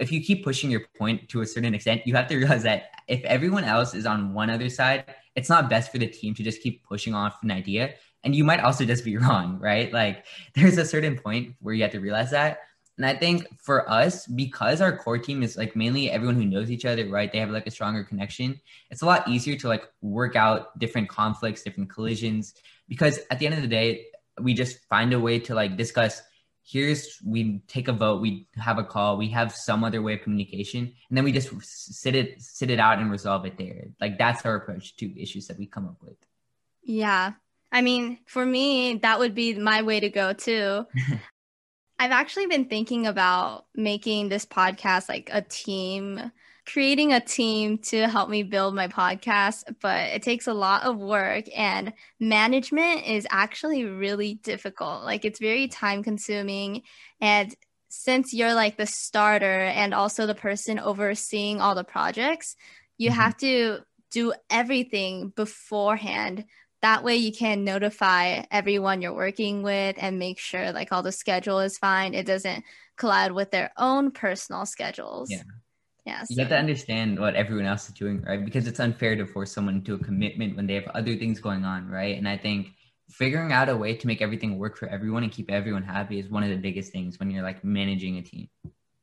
if 0.00 0.10
you 0.10 0.22
keep 0.22 0.42
pushing 0.42 0.70
your 0.70 0.84
point 0.96 1.28
to 1.28 1.42
a 1.42 1.46
certain 1.46 1.74
extent 1.74 2.06
you 2.06 2.14
have 2.14 2.26
to 2.28 2.38
realize 2.38 2.62
that 2.62 2.84
if 3.06 3.22
everyone 3.24 3.64
else 3.64 3.92
is 3.94 4.06
on 4.06 4.32
one 4.32 4.48
other 4.48 4.70
side 4.70 5.04
it's 5.36 5.50
not 5.50 5.68
best 5.68 5.92
for 5.92 5.98
the 5.98 6.06
team 6.06 6.32
to 6.34 6.42
just 6.42 6.62
keep 6.62 6.82
pushing 6.84 7.14
off 7.14 7.42
an 7.42 7.50
idea 7.50 7.92
and 8.24 8.34
you 8.34 8.44
might 8.44 8.60
also 8.60 8.84
just 8.84 9.04
be 9.04 9.16
wrong, 9.18 9.58
right? 9.60 9.92
Like 9.92 10.24
there's 10.54 10.78
a 10.78 10.84
certain 10.84 11.16
point 11.18 11.54
where 11.60 11.74
you 11.74 11.82
have 11.82 11.92
to 11.92 12.00
realize 12.00 12.30
that. 12.30 12.60
And 12.96 13.04
I 13.04 13.14
think 13.14 13.46
for 13.58 13.90
us, 13.90 14.26
because 14.26 14.80
our 14.80 14.96
core 14.96 15.18
team 15.18 15.42
is 15.42 15.56
like 15.56 15.74
mainly 15.74 16.10
everyone 16.10 16.36
who 16.36 16.44
knows 16.44 16.70
each 16.70 16.84
other, 16.84 17.08
right? 17.08 17.30
They 17.30 17.38
have 17.38 17.50
like 17.50 17.66
a 17.66 17.70
stronger 17.70 18.04
connection. 18.04 18.60
It's 18.90 19.02
a 19.02 19.06
lot 19.06 19.28
easier 19.28 19.56
to 19.56 19.68
like 19.68 19.88
work 20.00 20.36
out 20.36 20.78
different 20.78 21.08
conflicts, 21.08 21.62
different 21.62 21.90
collisions, 21.90 22.54
because 22.88 23.18
at 23.30 23.40
the 23.40 23.46
end 23.46 23.56
of 23.56 23.62
the 23.62 23.68
day, 23.68 24.06
we 24.40 24.54
just 24.54 24.78
find 24.88 25.12
a 25.12 25.20
way 25.20 25.38
to 25.40 25.54
like 25.54 25.76
discuss. 25.76 26.22
Here's 26.66 27.20
we 27.22 27.60
take 27.66 27.88
a 27.88 27.92
vote, 27.92 28.22
we 28.22 28.46
have 28.54 28.78
a 28.78 28.84
call, 28.84 29.18
we 29.18 29.28
have 29.28 29.54
some 29.54 29.84
other 29.84 30.00
way 30.00 30.14
of 30.14 30.22
communication, 30.22 30.92
and 31.08 31.16
then 31.16 31.24
we 31.24 31.32
just 31.32 31.50
sit 31.62 32.14
it 32.14 32.40
sit 32.40 32.70
it 32.70 32.80
out 32.80 33.00
and 33.00 33.10
resolve 33.10 33.44
it 33.44 33.58
there. 33.58 33.88
Like 34.00 34.18
that's 34.18 34.46
our 34.46 34.54
approach 34.54 34.96
to 34.96 35.20
issues 35.20 35.48
that 35.48 35.58
we 35.58 35.66
come 35.66 35.86
up 35.86 35.96
with. 36.00 36.16
Yeah, 36.82 37.32
I 37.74 37.82
mean, 37.82 38.18
for 38.26 38.46
me, 38.46 39.00
that 39.02 39.18
would 39.18 39.34
be 39.34 39.54
my 39.54 39.82
way 39.82 39.98
to 39.98 40.08
go 40.08 40.32
too. 40.32 40.86
I've 41.98 42.12
actually 42.12 42.46
been 42.46 42.66
thinking 42.66 43.08
about 43.08 43.66
making 43.74 44.28
this 44.28 44.46
podcast 44.46 45.08
like 45.08 45.28
a 45.32 45.42
team, 45.42 46.30
creating 46.66 47.12
a 47.12 47.18
team 47.18 47.78
to 47.78 48.06
help 48.06 48.30
me 48.30 48.44
build 48.44 48.76
my 48.76 48.86
podcast, 48.86 49.64
but 49.82 50.10
it 50.10 50.22
takes 50.22 50.46
a 50.46 50.54
lot 50.54 50.84
of 50.84 50.98
work 50.98 51.46
and 51.56 51.92
management 52.20 53.08
is 53.08 53.26
actually 53.28 53.84
really 53.84 54.34
difficult. 54.34 55.02
Like 55.02 55.24
it's 55.24 55.40
very 55.40 55.66
time 55.66 56.04
consuming 56.04 56.82
and 57.20 57.52
since 57.88 58.32
you're 58.32 58.54
like 58.54 58.76
the 58.76 58.86
starter 58.86 59.46
and 59.46 59.92
also 59.92 60.26
the 60.26 60.34
person 60.34 60.78
overseeing 60.78 61.60
all 61.60 61.74
the 61.74 61.82
projects, 61.82 62.54
you 62.98 63.10
mm-hmm. 63.10 63.20
have 63.20 63.36
to 63.38 63.80
do 64.12 64.32
everything 64.48 65.32
beforehand 65.34 66.44
that 66.84 67.02
way 67.02 67.16
you 67.16 67.32
can 67.32 67.64
notify 67.64 68.42
everyone 68.50 69.00
you're 69.00 69.14
working 69.14 69.62
with 69.62 69.96
and 69.98 70.18
make 70.18 70.38
sure 70.38 70.70
like 70.70 70.92
all 70.92 71.02
the 71.02 71.12
schedule 71.12 71.60
is 71.60 71.78
fine. 71.78 72.12
It 72.12 72.26
doesn't 72.26 72.62
collide 72.96 73.32
with 73.32 73.50
their 73.50 73.72
own 73.78 74.10
personal 74.10 74.66
schedules. 74.66 75.30
Yeah. 75.30 75.42
Yeah 76.04 76.22
you 76.28 76.38
have 76.38 76.50
to 76.50 76.58
understand 76.58 77.18
what 77.18 77.34
everyone 77.34 77.64
else 77.64 77.88
is 77.88 77.94
doing 77.94 78.22
right? 78.22 78.44
Because 78.44 78.66
it's 78.66 78.80
unfair 78.80 79.16
to 79.16 79.26
force 79.26 79.52
someone 79.52 79.76
into 79.76 79.94
a 79.94 79.98
commitment 79.98 80.56
when 80.56 80.66
they 80.66 80.74
have 80.74 80.86
other 80.88 81.16
things 81.16 81.40
going 81.40 81.64
on 81.64 81.88
right? 81.88 82.16
And 82.18 82.28
i 82.28 82.36
think 82.36 82.68
figuring 83.10 83.52
out 83.52 83.68
a 83.68 83.76
way 83.76 83.94
to 83.94 84.06
make 84.06 84.22
everything 84.22 84.58
work 84.58 84.76
for 84.76 84.88
everyone 84.88 85.22
and 85.22 85.32
keep 85.32 85.50
everyone 85.50 85.82
happy 85.82 86.18
is 86.18 86.28
one 86.28 86.42
of 86.42 86.48
the 86.48 86.56
biggest 86.56 86.92
things 86.92 87.18
when 87.18 87.30
you're 87.30 87.42
like 87.42 87.62
managing 87.62 88.16
a 88.18 88.22
team 88.22 88.48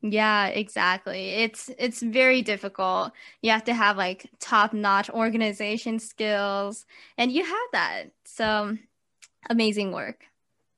yeah, 0.02 0.48
exactly. 0.48 1.30
It's 1.30 1.70
it's 1.78 2.02
very 2.02 2.42
difficult. 2.42 3.12
You 3.42 3.52
have 3.52 3.64
to 3.66 3.74
have 3.74 3.98
like 3.98 4.30
top-notch 4.40 5.10
organization 5.10 6.00
skills 6.00 6.86
and 7.18 7.32
you 7.32 7.46
have 7.46 7.70
that. 7.74 8.04
So 8.26 8.78
amazing 9.50 9.92
work. 9.92 10.26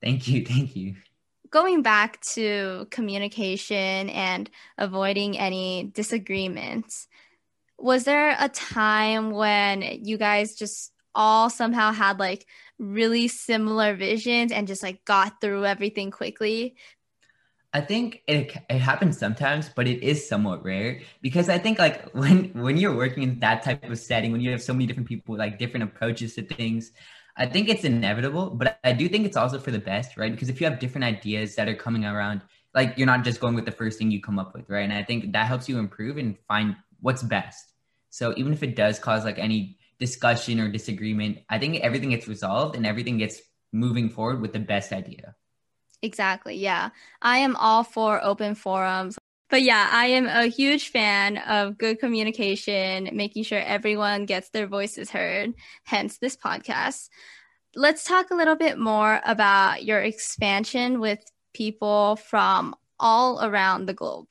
Thank 0.02 0.28
you. 0.28 0.46
Thank 0.46 0.76
you. 0.76 0.96
Going 1.50 1.84
back 1.84 2.20
to 2.34 2.88
communication 2.90 4.10
and 4.10 4.50
avoiding 4.78 5.38
any 5.38 5.92
disagreements. 5.94 7.08
was 7.78 8.06
there 8.06 8.36
a 8.40 8.50
time 8.50 9.32
when 9.32 9.82
you 9.82 10.18
guys 10.18 10.56
just 10.56 10.92
all 11.16 11.50
somehow 11.50 11.92
had 11.92 12.20
like 12.20 12.48
really 12.80 13.28
similar 13.28 13.96
visions 13.96 14.52
and 14.52 14.68
just 14.68 14.84
like 14.84 15.06
got 15.06 15.40
through 15.42 15.66
everything 15.66 16.12
quickly? 16.12 16.76
I 17.74 17.82
think 17.82 18.22
it 18.28 18.56
it 18.70 18.80
happens 18.80 19.18
sometimes, 19.18 19.70
but 19.76 19.88
it 19.88 20.04
is 20.04 20.28
somewhat 20.28 20.64
rare 20.64 21.02
because 21.22 21.50
I 21.50 21.58
think 21.58 21.80
like 21.80 22.12
when 22.14 22.52
when 22.54 22.78
you're 22.78 22.96
working 22.96 23.24
in 23.24 23.40
that 23.40 23.64
type 23.64 23.84
of 23.90 23.98
setting, 23.98 24.32
when 24.32 24.42
you 24.42 24.52
have 24.52 24.62
so 24.62 24.74
many 24.74 24.86
different 24.86 25.10
people 25.10 25.36
like 25.36 25.58
different 25.58 25.84
approaches 25.84 26.36
to 26.36 26.44
things, 26.44 26.92
I 27.36 27.48
think 27.48 27.70
it's 27.70 27.84
inevitable. 27.84 28.52
But 28.52 28.78
I 28.84 28.94
do 28.94 29.10
think 29.10 29.26
it's 29.26 29.38
also 29.38 29.58
for 29.58 29.72
the 29.72 29.80
best, 29.80 30.18
right? 30.18 30.32
Because 30.32 30.50
if 30.50 30.62
you 30.62 30.68
have 30.70 30.80
different 30.80 31.06
ideas 31.06 31.56
that 31.56 31.68
are 31.68 31.74
coming 31.76 32.06
around, 32.06 32.42
like 32.76 32.94
you're 32.96 33.08
not 33.08 33.24
just 33.24 33.40
going 33.40 33.56
with 33.56 33.66
the 33.66 33.72
first 33.72 33.98
thing 33.98 34.12
you 34.12 34.22
come 34.22 34.38
up 34.38 34.54
with, 34.54 34.70
right? 34.70 34.84
And 34.84 34.94
I 34.94 35.04
think 35.04 35.34
that 35.34 35.48
helps 35.48 35.68
you 35.68 35.80
improve 35.80 36.18
and 36.18 36.38
find 36.48 36.76
what's 37.02 37.24
best. 37.24 37.66
So 38.12 38.36
even 38.38 38.54
if 38.54 38.62
it 38.62 38.76
does 38.76 39.00
cause 39.00 39.26
like 39.26 39.40
any 39.40 39.80
discussion 40.00 40.60
or 40.60 40.70
disagreement, 40.70 41.40
I 41.50 41.58
think 41.58 41.78
everything 41.78 42.12
gets 42.12 42.28
resolved 42.28 42.76
and 42.76 42.86
everything 42.86 43.18
gets 43.18 43.42
moving 43.72 44.10
forward 44.10 44.42
with 44.42 44.54
the 44.54 44.60
best 44.60 44.92
idea. 44.94 45.36
Exactly. 46.04 46.58
Yeah. 46.58 46.90
I 47.22 47.38
am 47.40 47.56
all 47.56 47.84
for 47.84 48.24
open 48.24 48.56
forums. 48.56 49.18
But 49.50 49.62
yeah, 49.62 49.88
I 49.92 50.08
am 50.08 50.28
a 50.28 50.48
huge 50.48 50.90
fan 50.90 51.38
of 51.38 51.78
good 51.78 52.00
communication, 52.00 53.10
making 53.14 53.44
sure 53.44 53.60
everyone 53.60 54.26
gets 54.26 54.50
their 54.50 54.68
voices 54.68 55.10
heard, 55.10 55.54
hence 55.84 56.18
this 56.18 56.36
podcast. 56.36 57.10
Let's 57.76 58.04
talk 58.04 58.32
a 58.32 58.36
little 58.36 58.56
bit 58.56 58.78
more 58.78 59.22
about 59.26 59.86
your 59.86 60.02
expansion 60.02 61.00
with 61.00 61.20
people 61.54 62.18
from 62.18 62.76
all 63.00 63.44
around 63.44 63.86
the 63.86 63.94
globe. 63.94 64.26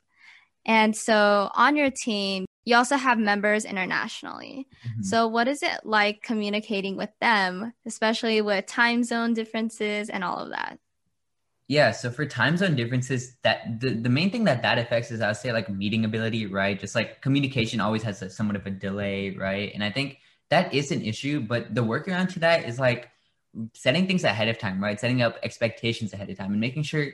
And 0.67 0.95
so 0.95 1.51
on 1.55 1.77
your 1.77 1.91
team, 1.91 2.45
you 2.65 2.77
also 2.77 2.97
have 2.97 3.19
members 3.19 3.65
internationally. 3.65 4.69
Mm-hmm. 4.87 5.03
So, 5.03 5.27
what 5.27 5.49
is 5.49 5.63
it 5.63 5.81
like 5.85 6.23
communicating 6.23 6.97
with 6.97 7.11
them, 7.21 7.73
especially 7.87 8.41
with 8.41 8.67
time 8.67 9.03
zone 9.03 9.35
differences 9.35 10.09
and 10.09 10.23
all 10.23 10.39
of 10.39 10.51
that? 10.51 10.79
Yeah, 11.69 11.93
so 11.93 12.11
for 12.11 12.27
time 12.27 12.57
zone 12.57 12.77
differences, 12.77 13.37
that 13.43 13.81
the, 13.81 13.91
the 13.91 14.09
main 14.09 14.31
thing 14.31 14.45
that 14.45 14.63
that 14.63 14.79
affects 14.79 15.11
is 15.11 15.21
I 15.21 15.29
would 15.29 15.37
say 15.37 15.53
like 15.53 15.69
meeting 15.69 16.05
ability, 16.05 16.47
right? 16.47 16.79
Just 16.79 16.95
like 16.95 17.23
communication 17.23 17.81
always 17.81 18.03
has 18.03 18.21
a, 18.21 18.29
somewhat 18.29 18.57
of 18.57 18.67
a 18.67 18.71
delay, 18.71 19.31
right? 19.31 19.71
And 19.73 19.83
I 19.83 19.91
think 19.91 20.19
that 20.51 20.75
is 20.75 20.91
an 20.91 21.03
issue, 21.03 21.41
but 21.41 21.75
the 21.75 21.83
workaround 21.83 22.33
to 22.35 22.41
that 22.41 22.67
is 22.67 22.79
like 22.79 23.11
setting 23.75 24.07
things 24.07 24.25
ahead 24.25 24.49
of 24.49 24.59
time, 24.59 24.83
right? 24.83 25.01
Setting 25.01 25.23
up 25.23 25.39
expectations 25.43 26.13
ahead 26.13 26.29
of 26.29 26.37
time 26.37 26.53
and 26.53 26.61
making 26.61 26.83
sure 26.83 27.07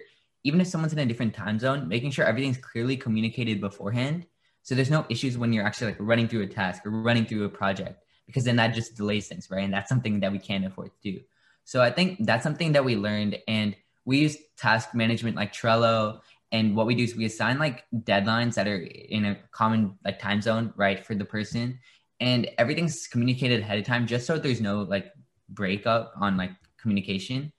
even 0.45 0.61
if 0.61 0.67
someone's 0.67 0.93
in 0.93 0.99
a 0.99 1.07
different 1.07 1.35
time 1.35 1.59
zone, 1.59 1.89
making 1.89 2.11
sure 2.11 2.25
everything's 2.25 2.59
clearly 2.59 2.97
communicated 2.97 3.61
beforehand 3.61 4.27
so 4.69 4.75
there's 4.75 4.91
no 4.91 5.07
issues 5.09 5.39
when 5.39 5.55
you're 5.55 5.65
actually 5.65 5.93
like 5.93 5.97
running 5.99 6.29
through 6.29 6.43
a 6.43 6.47
task 6.47 6.85
or 6.85 6.91
running 6.91 7.25
through 7.25 7.45
a 7.45 7.49
project 7.49 8.05
because 8.27 8.45
then 8.45 8.57
that 8.57 8.75
just 8.75 8.97
delays 8.97 9.27
things, 9.27 9.51
right? 9.51 9.65
And 9.65 9.73
that's 9.73 9.89
something 9.89 10.21
that 10.21 10.31
we 10.31 10.39
can't 10.39 10.67
afford 10.67 10.91
to 10.93 11.13
do. 11.13 11.21
So 11.65 11.81
I 11.81 11.91
think 11.91 12.27
that's 12.27 12.43
something 12.43 12.73
that 12.73 12.85
we 12.85 12.95
learned 12.95 13.39
and 13.49 13.75
we 14.09 14.21
use 14.21 14.39
task 14.57 14.95
management 14.95 15.37
like 15.37 15.53
Trello 15.53 16.21
and 16.51 16.75
what 16.75 16.87
we 16.87 16.95
do 16.95 17.05
is 17.05 17.15
we 17.15 17.27
assign 17.27 17.59
like 17.59 17.85
deadlines 17.95 18.55
that 18.55 18.67
are 18.67 18.79
in 18.79 19.27
a 19.27 19.39
common 19.51 19.99
like 20.03 20.19
time 20.19 20.41
zone, 20.41 20.73
right, 20.77 21.05
for 21.05 21.15
the 21.15 21.27
person. 21.27 21.79
And 22.19 22.49
everything's 22.57 23.07
communicated 23.07 23.61
ahead 23.61 23.79
of 23.79 23.85
time 23.85 24.07
just 24.07 24.27
so 24.27 24.39
there's 24.39 24.63
no 24.63 24.81
like 24.81 25.13
breakup 25.51 26.15
on 26.19 26.39
like 26.39 26.53
communication. 26.81 27.53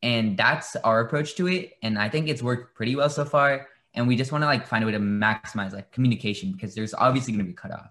And 0.00 0.36
that's 0.36 0.76
our 0.76 1.00
approach 1.00 1.34
to 1.36 1.48
it 1.48 1.72
and 1.82 1.98
I 1.98 2.08
think 2.08 2.28
it's 2.28 2.42
worked 2.42 2.76
pretty 2.76 2.94
well 2.94 3.10
so 3.10 3.24
far. 3.24 3.66
And 3.94 4.06
we 4.06 4.14
just 4.14 4.30
want 4.30 4.42
to 4.42 4.46
like 4.46 4.64
find 4.64 4.84
a 4.84 4.86
way 4.86 4.92
to 4.92 5.00
maximize 5.00 5.72
like 5.72 5.90
communication 5.90 6.52
because 6.52 6.72
there's 6.76 6.94
obviously 6.94 7.32
going 7.32 7.44
to 7.44 7.50
be 7.50 7.56
cut 7.56 7.72
off 7.72 7.90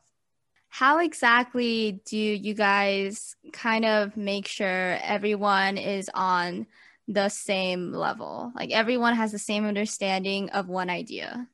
how 0.69 0.99
exactly 0.99 2.01
do 2.03 2.17
you 2.17 2.53
guys 2.53 3.37
kind 3.53 3.85
of 3.85 4.17
make 4.17 4.45
sure 4.45 4.99
everyone 5.01 5.77
is 5.77 6.09
on 6.13 6.67
the 7.07 7.29
same 7.29 7.91
level. 7.91 8.51
Like 8.55 8.71
everyone 8.71 9.15
has 9.15 9.31
the 9.31 9.39
same 9.39 9.65
understanding 9.65 10.49
of 10.49 10.67
one 10.67 10.89
idea. 10.89 11.47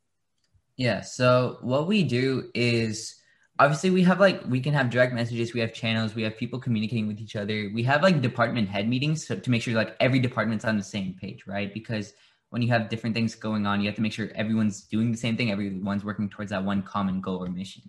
Yeah 0.77 1.01
so 1.01 1.57
what 1.61 1.87
we 1.87 2.03
do 2.03 2.49
is 2.55 3.15
obviously 3.59 3.89
we 3.89 4.03
have 4.03 4.19
like 4.19 4.41
we 4.47 4.59
can 4.59 4.73
have 4.73 4.89
direct 4.89 5.13
messages 5.13 5.53
we 5.53 5.59
have 5.59 5.73
channels 5.73 6.15
we 6.15 6.23
have 6.23 6.37
people 6.37 6.59
communicating 6.59 7.07
with 7.07 7.19
each 7.19 7.35
other. 7.35 7.69
We 7.73 7.83
have 7.83 8.01
like 8.01 8.21
department 8.21 8.69
head 8.69 8.87
meetings 8.87 9.25
to 9.25 9.49
make 9.49 9.61
sure 9.61 9.73
like 9.73 9.95
every 9.99 10.19
department's 10.19 10.65
on 10.65 10.77
the 10.77 10.83
same 10.83 11.15
page 11.19 11.43
right? 11.45 11.73
Because 11.73 12.13
when 12.51 12.61
you 12.61 12.67
have 12.67 12.89
different 12.89 13.15
things 13.15 13.33
going 13.33 13.65
on, 13.65 13.79
you 13.79 13.87
have 13.87 13.95
to 13.95 14.01
make 14.01 14.11
sure 14.11 14.29
everyone's 14.35 14.83
doing 14.83 15.11
the 15.11 15.17
same 15.17 15.37
thing, 15.37 15.51
everyone's 15.51 16.03
working 16.03 16.29
towards 16.29 16.51
that 16.51 16.63
one 16.63 16.83
common 16.83 17.21
goal 17.21 17.43
or 17.43 17.47
mission. 17.47 17.83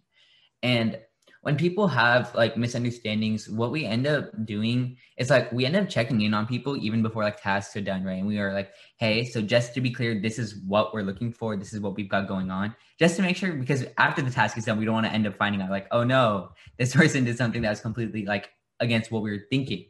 And 0.63 0.99
when 1.43 1.57
people 1.57 1.89
have 1.89 2.33
like 2.37 2.57
misunderstandings, 2.57 3.49
what 3.49 3.73
we 3.73 3.85
end 3.85 4.07
up 4.07 4.31
doing 4.47 4.97
is 5.17 5.29
like 5.29 5.51
we 5.51 5.67
end 5.67 5.75
up 5.75 5.89
checking 5.89 6.21
in 6.21 6.35
on 6.35 6.47
people 6.47 6.77
even 6.77 7.03
before 7.03 7.25
like 7.25 7.43
tasks 7.43 7.77
are 7.77 7.81
done, 7.81 8.05
right? 8.05 8.19
And 8.19 8.29
we 8.29 8.39
are 8.39 8.53
like, 8.53 8.71
hey, 8.97 9.25
so 9.25 9.43
just 9.43 9.75
to 9.75 9.81
be 9.81 9.91
clear, 9.91 10.21
this 10.21 10.39
is 10.39 10.55
what 10.55 10.95
we're 10.95 11.03
looking 11.03 11.33
for, 11.33 11.57
this 11.57 11.73
is 11.73 11.81
what 11.81 11.97
we've 11.97 12.09
got 12.09 12.29
going 12.29 12.53
on, 12.53 12.77
just 12.97 13.17
to 13.17 13.23
make 13.23 13.37
sure 13.37 13.53
because 13.55 13.85
after 13.99 14.23
the 14.23 14.31
task 14.31 14.57
is 14.57 14.67
done, 14.67 14.79
we 14.79 14.85
don't 14.85 14.95
want 14.95 15.07
to 15.07 15.13
end 15.13 15.27
up 15.27 15.37
finding 15.37 15.61
out 15.61 15.71
like, 15.71 15.89
oh 15.91 16.05
no, 16.05 16.51
this 16.79 16.95
person 16.97 17.25
did 17.25 17.37
something 17.37 17.61
that's 17.61 17.81
completely 17.81 18.25
like 18.25 18.51
against 18.79 19.11
what 19.11 19.23
we 19.23 19.33
were 19.33 19.45
thinking. 19.51 19.87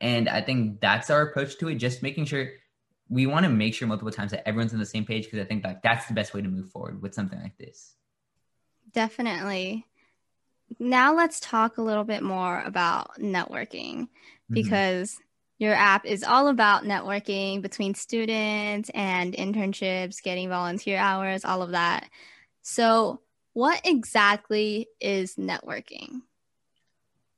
And 0.00 0.28
I 0.28 0.40
think 0.42 0.80
that's 0.80 1.10
our 1.10 1.22
approach 1.22 1.58
to 1.58 1.68
it, 1.68 1.76
just 1.76 2.02
making 2.02 2.24
sure 2.24 2.50
we 3.08 3.26
want 3.26 3.44
to 3.44 3.50
make 3.50 3.74
sure 3.74 3.86
multiple 3.86 4.12
times 4.12 4.32
that 4.32 4.46
everyone's 4.46 4.72
on 4.72 4.80
the 4.80 4.86
same 4.86 5.04
page 5.04 5.24
because 5.24 5.38
I 5.38 5.44
think 5.44 5.64
like 5.64 5.80
that's 5.82 6.06
the 6.06 6.14
best 6.14 6.34
way 6.34 6.42
to 6.42 6.48
move 6.48 6.70
forward 6.70 7.00
with 7.00 7.14
something 7.14 7.40
like 7.40 7.56
this. 7.56 7.94
Definitely. 8.92 9.86
Now 10.78 11.14
let's 11.14 11.40
talk 11.40 11.78
a 11.78 11.82
little 11.82 12.04
bit 12.04 12.22
more 12.22 12.62
about 12.62 13.18
networking 13.18 14.02
mm-hmm. 14.02 14.54
because 14.54 15.18
your 15.58 15.74
app 15.74 16.06
is 16.06 16.22
all 16.22 16.48
about 16.48 16.84
networking 16.84 17.62
between 17.62 17.94
students 17.94 18.90
and 18.94 19.34
internships, 19.34 20.22
getting 20.22 20.48
volunteer 20.48 20.98
hours, 20.98 21.44
all 21.44 21.62
of 21.62 21.72
that. 21.72 22.08
So, 22.62 23.20
what 23.54 23.80
exactly 23.84 24.86
is 25.00 25.34
networking? 25.34 26.22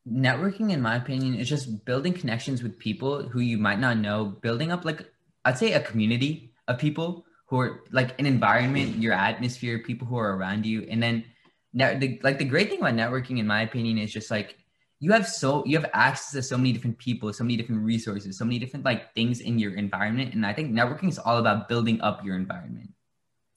Networking, 0.07 0.71
in 0.71 0.83
my 0.83 0.97
opinion, 0.97 1.35
is 1.35 1.49
just 1.49 1.85
building 1.87 2.13
connections 2.13 2.63
with 2.63 2.79
people 2.79 3.27
who 3.27 3.41
you 3.41 3.57
might 3.57 3.79
not 3.79 3.97
know, 3.97 4.25
building 4.25 4.71
up 4.71 4.85
like 4.85 5.11
I'd 5.45 5.57
say 5.57 5.73
a 5.73 5.81
community 5.81 6.53
of 6.69 6.79
people 6.79 7.25
who 7.47 7.59
are 7.59 7.81
like 7.91 8.19
an 8.19 8.27
environment, 8.27 8.97
your 8.97 9.15
atmosphere, 9.15 9.79
people 9.79 10.07
who 10.07 10.17
are 10.17 10.37
around 10.37 10.67
you, 10.67 10.87
and 10.91 11.03
then 11.03 11.25
now 11.73 11.97
the 11.99 12.21
like 12.23 12.39
the 12.39 12.45
great 12.45 12.69
thing 12.69 12.81
about 12.81 12.95
networking, 12.95 13.39
in 13.39 13.47
my 13.47 13.63
opinion, 13.63 13.99
is 13.99 14.13
just 14.13 14.31
like 14.31 14.57
you 14.99 15.13
have 15.13 15.27
so 15.27 15.65
you 15.65 15.79
have 15.79 15.91
access 15.95 16.33
to 16.33 16.43
so 16.43 16.57
many 16.57 16.73
different 16.73 16.99
people, 16.99 17.33
so 17.33 17.45
many 17.45 17.57
different 17.57 17.83
resources, 17.83 18.37
so 18.37 18.45
many 18.45 18.59
different 18.59 18.85
like 18.85 19.15
things 19.15 19.41
in 19.41 19.59
your 19.59 19.75
environment, 19.75 20.35
and 20.35 20.45
I 20.45 20.53
think 20.53 20.73
networking 20.73 21.09
is 21.09 21.19
all 21.19 21.39
about 21.39 21.69
building 21.69 22.01
up 22.01 22.25
your 22.25 22.37
environment. 22.37 22.91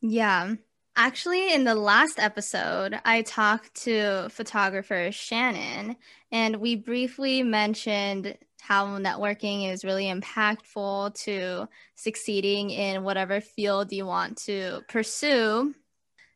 Yeah. 0.01 0.55
Actually, 0.95 1.51
in 1.51 1.63
the 1.63 1.73
last 1.73 2.19
episode, 2.19 2.99
I 3.03 3.23
talked 3.23 3.73
to 3.83 4.29
photographer 4.29 5.09
Shannon, 5.11 5.95
and 6.31 6.57
we 6.57 6.75
briefly 6.75 7.41
mentioned 7.41 8.37
how 8.61 8.85
networking 8.97 9.69
is 9.69 9.83
really 9.83 10.05
impactful 10.05 11.15
to 11.15 11.67
succeeding 11.95 12.69
in 12.69 13.03
whatever 13.03 13.41
field 13.41 13.91
you 13.91 14.05
want 14.05 14.37
to 14.37 14.81
pursue. 14.87 15.73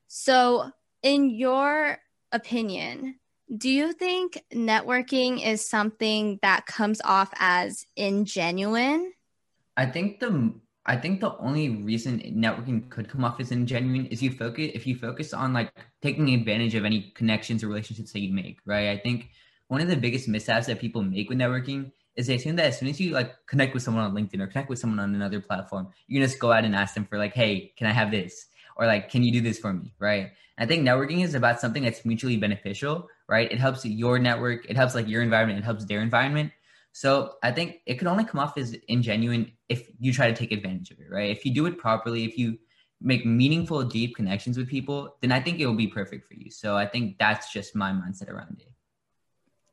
So, 0.08 0.72
in 1.04 1.30
your 1.30 2.00
opinion, 2.32 3.16
do 3.56 3.70
you 3.70 3.94
think 3.94 4.44
networking 4.54 5.46
is 5.46 5.68
something 5.68 6.40
that 6.42 6.66
comes 6.66 7.02
off 7.04 7.32
as 7.38 7.86
ingenuine? 7.98 9.10
I 9.78 9.86
think 9.86 10.20
the 10.20 10.54
I 10.86 10.96
think 10.96 11.20
the 11.20 11.38
only 11.38 11.70
reason 11.70 12.20
networking 12.20 12.90
could 12.90 13.10
come 13.10 13.26
off 13.26 13.40
as 13.42 13.52
ingenuine 13.52 14.10
is 14.10 14.24
you 14.24 14.32
focus 14.32 14.72
if 14.74 14.88
you 14.88 14.96
focus 14.96 15.34
on 15.34 15.54
like 15.54 15.72
taking 16.02 16.34
advantage 16.34 16.76
of 16.76 16.86
any 16.86 17.12
connections 17.16 17.64
or 17.64 17.68
relationships 17.68 18.14
that 18.14 18.22
you 18.22 18.34
make, 18.34 18.60
right? 18.66 18.90
I 18.90 18.98
think 18.98 19.30
one 19.68 19.82
of 19.82 19.90
the 19.90 19.98
biggest 19.98 20.28
mishaps 20.28 20.68
that 20.68 20.80
people 20.80 21.04
make 21.04 21.30
with 21.30 21.38
networking 21.38 21.92
is 22.16 22.28
they 22.28 22.36
assume 22.36 22.56
that 22.56 22.66
as 22.66 22.80
soon 22.80 22.88
as 22.88 23.00
you 23.00 23.12
like 23.12 23.34
connect 23.46 23.74
with 23.74 23.84
someone 23.84 24.04
on 24.04 24.14
LinkedIn 24.14 24.42
or 24.42 24.48
connect 24.48 24.70
with 24.70 24.80
someone 24.80 25.00
on 25.00 25.14
another 25.14 25.40
platform, 25.40 25.90
you 26.08 26.20
can 26.20 26.28
just 26.28 26.40
go 26.40 26.52
out 26.52 26.66
and 26.66 26.76
ask 26.76 26.96
them 26.96 27.06
for 27.06 27.18
like, 27.18 27.34
hey, 27.34 27.74
can 27.78 27.86
I 27.86 27.92
have 27.92 28.10
this? 28.10 28.48
Or 28.78 28.86
like, 28.86 29.10
can 29.10 29.24
you 29.24 29.32
do 29.32 29.42
this 29.42 29.60
for 29.60 29.74
me? 29.74 29.94
Right. 30.00 30.32
I 30.58 30.66
think 30.66 30.88
networking 30.88 31.24
is 31.24 31.36
about 31.36 31.60
something 31.60 31.84
that's 31.84 32.04
mutually 32.06 32.38
beneficial, 32.38 33.10
right? 33.28 33.52
It 33.52 33.60
helps 33.60 33.86
your 33.86 34.18
network, 34.18 34.70
it 34.70 34.76
helps 34.76 34.96
like 34.96 35.08
your 35.08 35.22
environment, 35.22 35.60
it 35.60 35.66
helps 35.66 35.86
their 35.86 36.02
environment. 36.02 36.52
So 36.94 37.34
I 37.44 37.52
think 37.52 37.82
it 37.86 37.96
could 37.96 38.08
only 38.08 38.24
come 38.24 38.40
off 38.40 38.58
as 38.58 38.76
ingenuine 38.90 39.52
if 39.70 39.88
you 40.00 40.12
try 40.12 40.32
to 40.32 40.36
take 40.36 40.52
advantage 40.52 40.90
of 40.90 41.00
it, 41.00 41.12
right? 41.12 41.30
If 41.30 41.46
you 41.46 41.54
do 41.54 41.68
it 41.68 41.78
properly, 41.78 42.24
if 42.24 42.40
you 42.40 42.58
make 43.00 43.24
meaningful, 43.24 43.84
deep 43.84 44.16
connections 44.16 44.58
with 44.58 44.68
people, 44.68 45.18
then 45.22 45.32
I 45.32 45.40
think 45.40 45.60
it 45.60 45.68
will 45.68 45.76
be 45.76 45.88
perfect 45.88 46.28
for 46.28 46.34
you. 46.34 46.50
So 46.50 46.76
I 46.76 46.88
think 46.88 47.20
that's 47.20 47.54
just 47.54 47.76
my 47.76 47.92
mindset 47.92 48.30
around 48.30 48.62
it. 48.62 48.72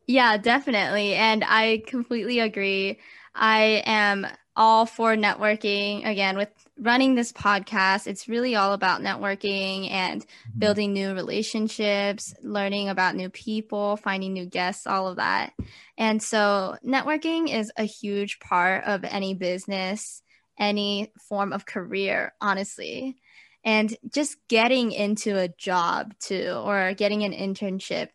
Yeah, 0.07 0.37
definitely. 0.37 1.15
And 1.15 1.43
I 1.47 1.83
completely 1.87 2.41
agree. 2.41 2.99
I 3.35 3.83
am 3.87 4.27
all 4.57 4.87
for 4.87 5.17
networking. 5.17 6.07
Again, 6.07 6.37
with 6.37 6.49
running 6.79 7.15
this 7.15 7.33
podcast, 7.33 8.07
it's 8.07 8.29
really 8.29 8.55
all 8.55 8.73
about 8.73 9.01
networking 9.01 9.91
and 9.91 10.23
mm-hmm. 10.23 10.59
building 10.59 10.93
new 10.93 11.15
relationships, 11.15 12.35
learning 12.43 12.89
about 12.89 13.17
new 13.17 13.31
people, 13.31 13.97
finding 13.97 14.33
new 14.33 14.47
guests, 14.47 14.87
all 14.87 15.09
of 15.09 15.17
that. 15.17 15.53
And 15.99 16.23
so, 16.23 16.77
networking 16.85 17.53
is 17.53 17.73
a 17.77 17.85
huge 17.85 18.41
part 18.41 18.85
of 18.85 19.05
any 19.05 19.35
business, 19.35 20.23
any 20.59 21.13
form 21.29 21.53
of 21.53 21.67
career, 21.67 22.33
honestly. 22.41 23.17
And 23.65 23.97
just 24.13 24.37
getting 24.49 24.93
into 24.93 25.39
a 25.39 25.49
job 25.49 26.15
too, 26.19 26.61
or 26.65 26.93
getting 26.95 27.25
an 27.25 27.33
internship, 27.33 28.09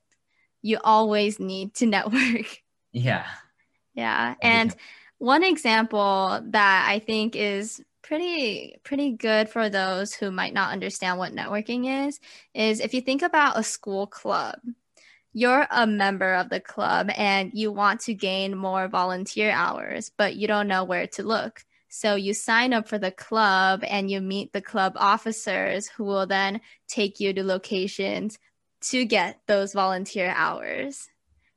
you 0.61 0.77
always 0.83 1.39
need 1.39 1.73
to 1.75 1.85
network. 1.87 2.61
Yeah. 2.91 3.25
Yeah. 3.93 4.35
And 4.41 4.75
one 5.19 5.43
example 5.43 6.41
that 6.45 6.85
I 6.89 6.99
think 6.99 7.35
is 7.35 7.81
pretty 8.01 8.79
pretty 8.83 9.11
good 9.11 9.49
for 9.49 9.69
those 9.69 10.13
who 10.13 10.31
might 10.31 10.53
not 10.53 10.71
understand 10.71 11.19
what 11.19 11.33
networking 11.33 12.07
is 12.07 12.19
is 12.55 12.79
if 12.79 12.93
you 12.93 13.01
think 13.01 13.21
about 13.21 13.59
a 13.59 13.63
school 13.63 14.07
club 14.07 14.57
you're 15.33 15.67
a 15.69 15.85
member 15.85 16.33
of 16.33 16.49
the 16.49 16.59
club 16.59 17.09
and 17.15 17.51
you 17.53 17.71
want 17.71 17.99
to 18.01 18.13
gain 18.13 18.57
more 18.57 18.87
volunteer 18.87 19.51
hours 19.51 20.11
but 20.17 20.35
you 20.35 20.47
don't 20.47 20.67
know 20.67 20.83
where 20.83 21.07
to 21.07 21.23
look. 21.23 21.63
So 21.91 22.15
you 22.15 22.33
sign 22.33 22.73
up 22.73 22.87
for 22.87 22.99
the 22.99 23.11
club 23.11 23.83
and 23.87 24.09
you 24.09 24.21
meet 24.21 24.53
the 24.53 24.61
club 24.61 24.93
officers 24.95 25.87
who 25.87 26.03
will 26.03 26.27
then 26.27 26.61
take 26.87 27.19
you 27.19 27.33
to 27.33 27.43
locations 27.43 28.37
to 28.81 29.05
get 29.05 29.39
those 29.47 29.73
volunteer 29.73 30.33
hours 30.35 31.09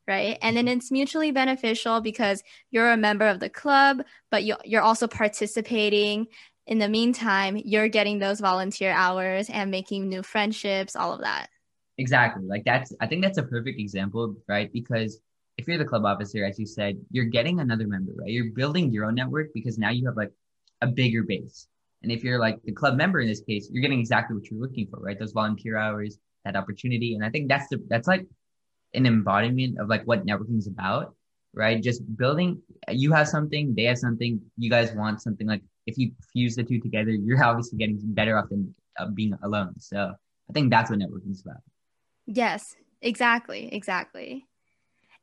right? 0.09 0.39
And 0.43 0.57
then 0.57 0.67
mm-hmm. 0.67 0.79
it's 0.79 0.91
mutually 0.91 1.31
beneficial 1.31 2.01
because 2.01 2.43
you're 2.71 2.91
a 2.91 2.97
member 2.97 3.27
of 3.27 3.41
the 3.41 3.49
club, 3.49 4.03
but 4.31 4.45
you're 4.45 4.83
also 4.83 5.07
participating. 5.07 6.27
In 6.67 6.79
the 6.79 6.89
meantime, 6.89 7.61
you're 7.65 7.89
getting 7.89 8.19
those 8.19 8.41
volunteer 8.41 8.93
hours 8.93 9.51
and 9.51 9.71
making 9.71 10.09
new 10.09 10.23
friendships, 10.23 10.95
all 10.95 11.13
of 11.13 11.21
that. 11.21 11.49
Exactly. 11.99 12.45
Like 12.47 12.65
that's, 12.65 12.93
I 13.01 13.07
think 13.07 13.23
that's 13.23 13.39
a 13.39 13.43
perfect 13.43 13.79
example, 13.79 14.37
right? 14.49 14.73
Because 14.73 15.21
if 15.59 15.69
you're 15.69 15.79
the 15.79 15.85
club 15.85 16.05
officer, 16.05 16.45
as 16.45 16.59
you 16.59 16.67
said, 16.67 16.97
you're 17.11 17.27
getting 17.27 17.61
another 17.61 17.87
member, 17.87 18.13
right? 18.17 18.31
You're 18.31 18.53
building 18.53 18.93
your 18.93 19.05
own 19.05 19.15
network 19.15 19.49
because 19.53 19.77
now 19.77 19.91
you 19.91 20.07
have 20.07 20.17
like 20.17 20.31
a 20.81 20.87
bigger 20.87 21.23
base. 21.23 21.67
And 22.03 22.11
if 22.11 22.25
you're 22.25 22.39
like 22.39 22.61
the 22.65 22.73
club 22.73 22.97
member 22.97 23.21
in 23.21 23.29
this 23.29 23.43
case, 23.43 23.69
you're 23.71 23.83
getting 23.83 24.01
exactly 24.01 24.37
what 24.37 24.51
you're 24.51 24.61
looking 24.61 24.87
for, 24.87 25.01
right? 25.01 25.19
Those 25.19 25.33
volunteer 25.33 25.77
hours, 25.77 26.19
that 26.45 26.57
opportunity. 26.57 27.15
And 27.15 27.25
I 27.25 27.31
think 27.31 27.49
that's 27.49 27.69
the, 27.69 27.85
that's 27.89 28.09
like 28.09 28.27
an 28.95 29.07
embodiment 29.07 29.79
of 29.79 29.89
like 29.89 30.05
what 30.05 30.27
networking 30.27 30.59
is 30.59 30.67
about, 30.67 31.15
right? 31.55 31.83
Just 31.83 32.03
building, 32.17 32.61
you 32.89 33.13
have 33.13 33.29
something, 33.29 33.75
they 33.75 33.85
have 33.85 33.99
something, 33.99 34.41
you 34.57 34.71
guys 34.71 34.93
want 34.93 35.23
something 35.23 35.47
like 35.47 35.63
if 35.87 35.99
you 35.99 36.13
fuse 36.33 36.57
the 36.57 36.63
two 36.63 36.81
together, 36.81 37.11
you're 37.11 37.43
obviously 37.45 37.79
getting 37.79 37.99
better 38.03 38.39
off 38.39 38.49
than 38.49 38.75
uh, 38.99 39.07
being 39.09 39.35
alone. 39.43 39.75
So 39.79 40.13
I 40.49 40.53
think 40.53 40.71
that's 40.71 40.91
what 40.91 40.99
networking 40.99 41.31
is 41.31 41.43
about. 41.43 41.63
Yes, 42.27 42.77
exactly. 43.01 43.73
Exactly. 43.73 44.47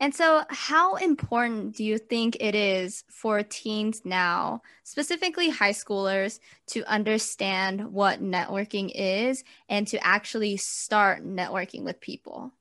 And 0.01 0.15
so, 0.15 0.43
how 0.49 0.95
important 0.95 1.75
do 1.75 1.83
you 1.83 1.97
think 1.97 2.37
it 2.39 2.55
is 2.55 3.03
for 3.09 3.43
teens 3.43 4.03
now, 4.05 4.61
specifically 4.83 5.49
high 5.49 5.73
schoolers, 5.73 6.39
to 6.67 6.85
understand 6.85 7.91
what 7.91 8.23
networking 8.23 8.91
is 8.95 9.43
and 9.67 9.85
to 9.87 10.01
actually 10.05 10.55
start 10.55 11.25
networking 11.25 11.83
with 11.83 11.99
people? 11.99 12.53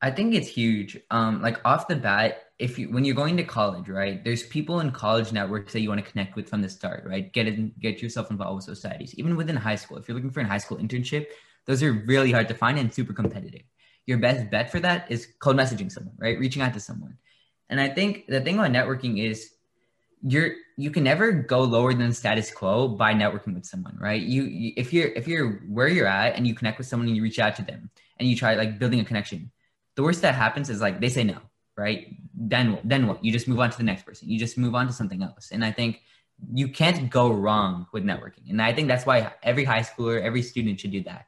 I 0.00 0.10
think 0.10 0.34
it's 0.34 0.48
huge. 0.48 0.96
Um, 1.10 1.42
like 1.42 1.60
off 1.64 1.88
the 1.88 1.96
bat, 1.96 2.44
if 2.58 2.78
you 2.78 2.90
when 2.90 3.04
you're 3.04 3.16
going 3.16 3.36
to 3.36 3.44
college, 3.44 3.88
right? 3.88 4.22
There's 4.22 4.44
people 4.44 4.80
in 4.80 4.90
college 4.90 5.32
networks 5.32 5.72
that 5.72 5.80
you 5.80 5.88
want 5.88 6.04
to 6.04 6.10
connect 6.10 6.36
with 6.36 6.48
from 6.48 6.62
the 6.62 6.68
start, 6.68 7.04
right? 7.04 7.32
Get 7.32 7.48
in, 7.48 7.72
get 7.80 8.00
yourself 8.00 8.30
involved 8.30 8.56
with 8.56 8.76
societies. 8.76 9.14
Even 9.16 9.36
within 9.36 9.56
high 9.56 9.76
school, 9.76 9.96
if 9.96 10.08
you're 10.08 10.14
looking 10.14 10.30
for 10.30 10.40
a 10.40 10.46
high 10.46 10.58
school 10.58 10.78
internship, 10.78 11.26
those 11.66 11.82
are 11.82 11.92
really 11.92 12.32
hard 12.32 12.48
to 12.48 12.54
find 12.54 12.78
and 12.78 12.92
super 12.92 13.12
competitive. 13.12 13.62
Your 14.06 14.18
best 14.18 14.50
bet 14.50 14.70
for 14.70 14.80
that 14.80 15.10
is 15.10 15.28
cold 15.40 15.56
messaging 15.56 15.90
someone, 15.90 16.14
right? 16.18 16.38
Reaching 16.38 16.62
out 16.62 16.74
to 16.74 16.80
someone. 16.80 17.18
And 17.68 17.80
I 17.80 17.88
think 17.88 18.26
the 18.28 18.40
thing 18.40 18.58
about 18.58 18.70
networking 18.70 19.22
is 19.22 19.50
you're 20.22 20.52
you 20.76 20.90
can 20.90 21.04
never 21.04 21.32
go 21.32 21.60
lower 21.62 21.94
than 21.94 22.12
status 22.12 22.50
quo 22.50 22.88
by 22.88 23.14
networking 23.14 23.54
with 23.54 23.64
someone 23.64 23.96
right 24.00 24.22
you, 24.22 24.42
you, 24.42 24.72
if 24.76 24.92
you're 24.92 25.08
if 25.08 25.28
you're 25.28 25.62
where 25.68 25.86
you're 25.86 26.08
at 26.08 26.34
and 26.34 26.44
you 26.44 26.56
connect 26.56 26.78
with 26.78 26.88
someone 26.88 27.06
and 27.06 27.16
you 27.16 27.22
reach 27.22 27.38
out 27.38 27.54
to 27.54 27.62
them 27.62 27.88
and 28.18 28.28
you 28.28 28.34
try 28.34 28.54
like 28.54 28.80
building 28.80 28.98
a 28.98 29.04
connection 29.04 29.50
the 29.98 30.04
worst 30.04 30.22
that 30.22 30.36
happens 30.36 30.70
is 30.70 30.80
like 30.80 31.00
they 31.00 31.08
say 31.08 31.24
no, 31.24 31.38
right? 31.76 32.14
Then 32.32 32.78
then 32.84 33.08
what? 33.08 33.24
You 33.24 33.32
just 33.32 33.48
move 33.48 33.58
on 33.58 33.68
to 33.68 33.76
the 33.76 33.82
next 33.82 34.06
person. 34.06 34.30
You 34.30 34.38
just 34.38 34.56
move 34.56 34.76
on 34.76 34.86
to 34.86 34.92
something 34.92 35.24
else. 35.24 35.50
And 35.50 35.64
I 35.64 35.72
think 35.72 36.02
you 36.54 36.68
can't 36.68 37.10
go 37.10 37.32
wrong 37.32 37.88
with 37.92 38.04
networking. 38.04 38.48
And 38.48 38.62
I 38.62 38.72
think 38.72 38.86
that's 38.86 39.06
why 39.06 39.32
every 39.42 39.64
high 39.64 39.80
schooler, 39.80 40.22
every 40.22 40.42
student 40.42 40.78
should 40.78 40.92
do 40.92 41.02
that. 41.02 41.26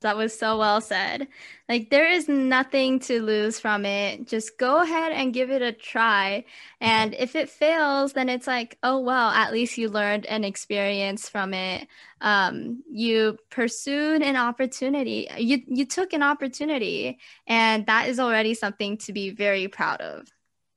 That 0.00 0.16
was 0.16 0.38
so 0.38 0.58
well 0.58 0.80
said. 0.80 1.26
Like, 1.68 1.90
there 1.90 2.08
is 2.08 2.28
nothing 2.28 3.00
to 3.00 3.20
lose 3.20 3.58
from 3.58 3.84
it. 3.84 4.28
Just 4.28 4.56
go 4.56 4.80
ahead 4.80 5.10
and 5.10 5.34
give 5.34 5.50
it 5.50 5.60
a 5.60 5.72
try. 5.72 6.44
And 6.80 7.14
if 7.14 7.34
it 7.34 7.50
fails, 7.50 8.12
then 8.12 8.28
it's 8.28 8.46
like, 8.46 8.78
oh, 8.84 9.00
well, 9.00 9.30
at 9.30 9.52
least 9.52 9.76
you 9.76 9.88
learned 9.88 10.24
an 10.26 10.44
experience 10.44 11.28
from 11.28 11.52
it. 11.52 11.88
Um, 12.20 12.84
you 12.88 13.38
pursued 13.50 14.22
an 14.22 14.36
opportunity. 14.36 15.28
You, 15.36 15.62
you 15.66 15.84
took 15.84 16.12
an 16.12 16.22
opportunity. 16.22 17.18
And 17.48 17.84
that 17.86 18.08
is 18.08 18.20
already 18.20 18.54
something 18.54 18.98
to 18.98 19.12
be 19.12 19.30
very 19.30 19.66
proud 19.66 20.00
of. 20.00 20.28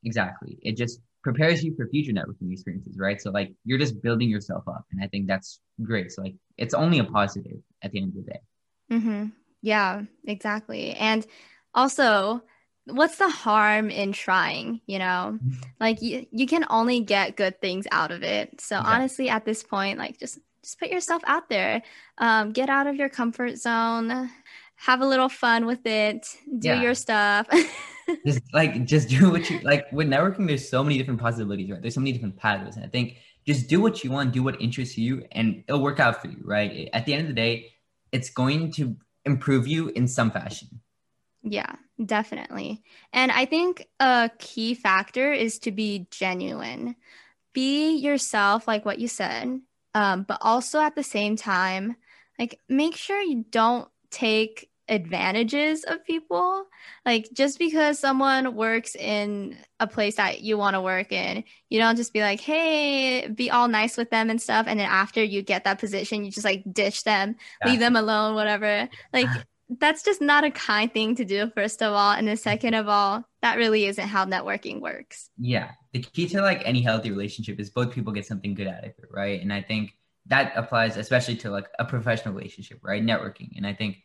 Exactly. 0.04 0.58
It 0.64 0.78
just 0.78 1.00
prepares 1.24 1.64
you 1.64 1.76
for 1.76 1.88
future 1.88 2.12
networking 2.12 2.52
experiences, 2.52 2.98
right? 2.98 3.22
So, 3.22 3.30
like, 3.30 3.54
you're 3.66 3.78
just 3.78 4.02
building 4.02 4.30
yourself 4.30 4.68
up. 4.68 4.86
And 4.92 5.04
I 5.04 5.08
think 5.08 5.28
that's 5.28 5.60
great. 5.84 6.12
So, 6.12 6.24
like, 6.24 6.34
it's 6.58 6.74
only 6.74 6.98
a 6.98 7.04
positive 7.04 7.60
at 7.84 7.92
the 7.92 8.02
end 8.02 8.10
of 8.18 8.26
the 8.26 8.32
day. 8.32 8.40
Mm-hmm. 8.92 9.28
Yeah, 9.62 10.04
exactly. 10.26 10.94
And 10.94 11.26
also, 11.74 12.44
what's 12.86 13.18
the 13.18 13.30
harm 13.30 13.90
in 13.90 14.12
trying 14.12 14.82
you 14.88 14.98
know 14.98 15.38
mm-hmm. 15.38 15.52
like 15.80 16.02
you, 16.02 16.26
you 16.32 16.48
can 16.48 16.66
only 16.70 17.00
get 17.00 17.38
good 17.38 17.60
things 17.62 17.86
out 17.92 18.12
of 18.12 18.24
it 18.24 18.60
so 18.60 18.76
yeah. 18.76 18.82
honestly 18.84 19.30
at 19.30 19.46
this 19.46 19.64
point 19.64 20.00
like 20.00 20.20
just 20.20 20.40
just 20.64 20.80
put 20.80 20.90
yourself 20.90 21.22
out 21.26 21.50
there 21.50 21.82
um, 22.20 22.52
get 22.52 22.70
out 22.70 22.88
of 22.88 22.96
your 22.96 23.10
comfort 23.10 23.58
zone 23.58 24.30
have 24.76 25.02
a 25.02 25.06
little 25.06 25.30
fun 25.30 25.66
with 25.66 25.86
it 25.86 26.28
do 26.60 26.70
yeah. 26.70 26.82
your 26.82 26.96
stuff 26.96 27.48
just 28.26 28.42
like 28.54 28.84
just 28.86 29.10
do 29.10 29.32
what 29.32 29.50
you 29.50 29.60
like 29.62 29.92
with 29.92 30.08
networking 30.08 30.48
there's 30.48 30.68
so 30.68 30.84
many 30.84 30.98
different 30.98 31.20
possibilities 31.20 31.70
right 31.70 31.82
there's 31.82 31.94
so 31.94 32.02
many 32.02 32.12
different 32.12 32.36
paths 32.36 32.76
and 32.76 32.86
i 32.86 32.88
think 32.88 33.18
just 33.46 33.68
do 33.68 33.80
what 33.80 34.04
you 34.04 34.12
want 34.12 34.34
do 34.34 34.44
what 34.44 34.60
interests 34.60 34.98
you 34.98 35.24
and 35.32 35.64
it'll 35.68 35.82
work 35.82 36.00
out 36.00 36.20
for 36.22 36.28
you 36.28 36.38
right 36.44 36.90
at 36.94 37.06
the 37.06 37.14
end 37.14 37.22
of 37.22 37.28
the 37.28 37.34
day 37.34 37.72
it's 38.12 38.30
going 38.30 38.72
to 38.74 38.96
improve 39.26 39.68
you 39.68 39.90
in 39.90 40.08
some 40.08 40.32
fashion. 40.32 40.82
Yeah, 41.44 41.76
definitely. 42.04 42.84
And 43.14 43.32
I 43.32 43.46
think 43.46 43.88
a 44.00 44.30
key 44.38 44.74
factor 44.74 45.32
is 45.32 45.60
to 45.60 45.72
be 45.72 46.08
genuine. 46.12 46.96
Be 47.54 47.96
yourself, 47.96 48.68
like 48.68 48.86
what 48.86 49.00
you 49.00 49.08
said, 49.08 49.60
um, 49.94 50.24
but 50.24 50.38
also 50.42 50.80
at 50.80 50.96
the 50.96 51.04
same 51.04 51.36
time, 51.36 51.96
like 52.40 52.60
make 52.70 52.96
sure 52.96 53.22
you 53.22 53.46
don't 53.50 53.90
take 54.10 54.70
advantages 54.92 55.86
of 55.86 56.04
people. 56.06 56.66
Like 57.06 57.30
just 57.34 57.58
because 57.58 57.98
someone 57.98 58.56
works 58.56 58.94
in 58.94 59.58
a 59.80 59.88
place 59.88 60.18
that 60.18 60.42
you 60.42 60.58
want 60.58 60.76
to 60.76 60.82
work 60.82 61.12
in, 61.12 61.46
you 61.70 61.80
don't 61.80 61.96
just 61.96 62.14
be 62.14 62.20
like, 62.22 62.42
"Hey, 62.42 63.28
be 63.28 63.50
all 63.50 63.68
nice 63.68 63.98
with 63.98 64.12
them 64.12 64.30
and 64.30 64.40
stuff." 64.40 64.68
And 64.68 64.80
then 64.80 64.90
after 64.90 65.24
you 65.24 65.42
get 65.42 65.64
that 65.64 65.80
position, 65.80 66.26
you 66.26 66.32
just 66.32 66.46
like 66.46 66.64
ditch 66.72 67.06
them, 67.06 67.38
yeah. 67.64 67.72
leave 67.72 67.80
them 67.80 67.96
alone, 67.96 68.36
whatever. 68.36 68.88
Like 69.14 69.28
that's 69.80 70.04
just 70.04 70.22
not 70.22 70.44
a 70.44 70.52
kind 70.52 70.94
thing 70.94 71.16
to 71.16 71.26
do 71.26 71.50
first 71.56 71.82
of 71.82 71.94
all, 71.94 72.12
and 72.12 72.28
then 72.28 72.36
mm-hmm. 72.36 72.44
second 72.44 72.74
of 72.74 72.90
all, 72.90 73.24
that 73.42 73.58
really 73.58 73.86
isn't 73.86 74.08
how 74.08 74.26
networking 74.26 74.82
works. 74.82 75.30
Yeah. 75.40 75.72
The 75.94 76.02
key 76.02 76.28
to 76.30 76.42
like 76.42 76.62
any 76.66 76.82
healthy 76.82 77.12
relationship 77.12 77.60
is 77.60 77.70
both 77.70 77.94
people 77.94 78.14
get 78.14 78.26
something 78.26 78.54
good 78.54 78.68
out 78.68 78.84
of 78.84 78.90
it, 78.90 79.10
right? 79.10 79.42
And 79.42 79.52
I 79.52 79.62
think 79.62 79.92
that 80.28 80.54
applies 80.56 80.98
especially 80.98 81.38
to 81.38 81.50
like 81.50 81.68
a 81.80 81.86
professional 81.86 82.36
relationship, 82.36 82.80
right? 82.84 83.04
Networking. 83.04 83.52
And 83.56 83.66
I 83.66 83.74
think 83.74 83.98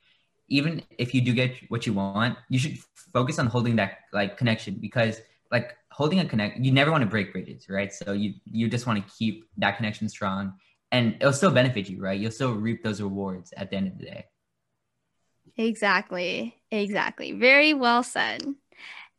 even 0.48 0.82
if 0.98 1.14
you 1.14 1.20
do 1.20 1.32
get 1.32 1.54
what 1.68 1.86
you 1.86 1.92
want, 1.92 2.38
you 2.48 2.58
should 2.58 2.78
focus 3.12 3.38
on 3.38 3.46
holding 3.46 3.76
that 3.76 3.98
like 4.12 4.36
connection 4.36 4.74
because 4.80 5.20
like 5.50 5.76
holding 5.90 6.20
a 6.20 6.24
connect, 6.24 6.58
you 6.58 6.72
never 6.72 6.90
want 6.90 7.02
to 7.02 7.08
break 7.08 7.32
bridges, 7.32 7.68
right? 7.68 7.92
So 7.92 8.12
you 8.12 8.34
you 8.44 8.68
just 8.68 8.86
want 8.86 9.04
to 9.04 9.14
keep 9.14 9.44
that 9.58 9.76
connection 9.76 10.08
strong, 10.08 10.54
and 10.92 11.16
it'll 11.20 11.32
still 11.32 11.50
benefit 11.52 11.88
you, 11.88 12.00
right? 12.00 12.18
You'll 12.18 12.30
still 12.30 12.54
reap 12.54 12.82
those 12.82 13.00
rewards 13.00 13.52
at 13.56 13.70
the 13.70 13.76
end 13.76 13.88
of 13.88 13.98
the 13.98 14.04
day. 14.04 14.24
Exactly, 15.56 16.54
exactly. 16.70 17.32
Very 17.32 17.72
well 17.74 18.02
said. 18.02 18.42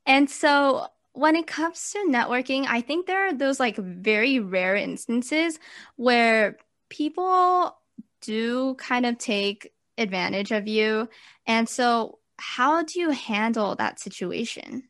And 0.05 0.29
so 0.29 0.87
when 1.13 1.35
it 1.35 1.47
comes 1.47 1.91
to 1.91 2.05
networking, 2.07 2.65
I 2.67 2.81
think 2.81 3.07
there 3.07 3.27
are 3.27 3.33
those 3.33 3.59
like 3.59 3.77
very 3.77 4.39
rare 4.39 4.75
instances 4.75 5.59
where 5.95 6.57
people 6.89 7.75
do 8.21 8.75
kind 8.75 9.05
of 9.05 9.17
take 9.17 9.73
advantage 9.97 10.51
of 10.51 10.67
you. 10.67 11.09
And 11.45 11.67
so, 11.67 12.19
how 12.37 12.83
do 12.83 12.99
you 12.99 13.09
handle 13.11 13.75
that 13.75 13.99
situation? 13.99 14.83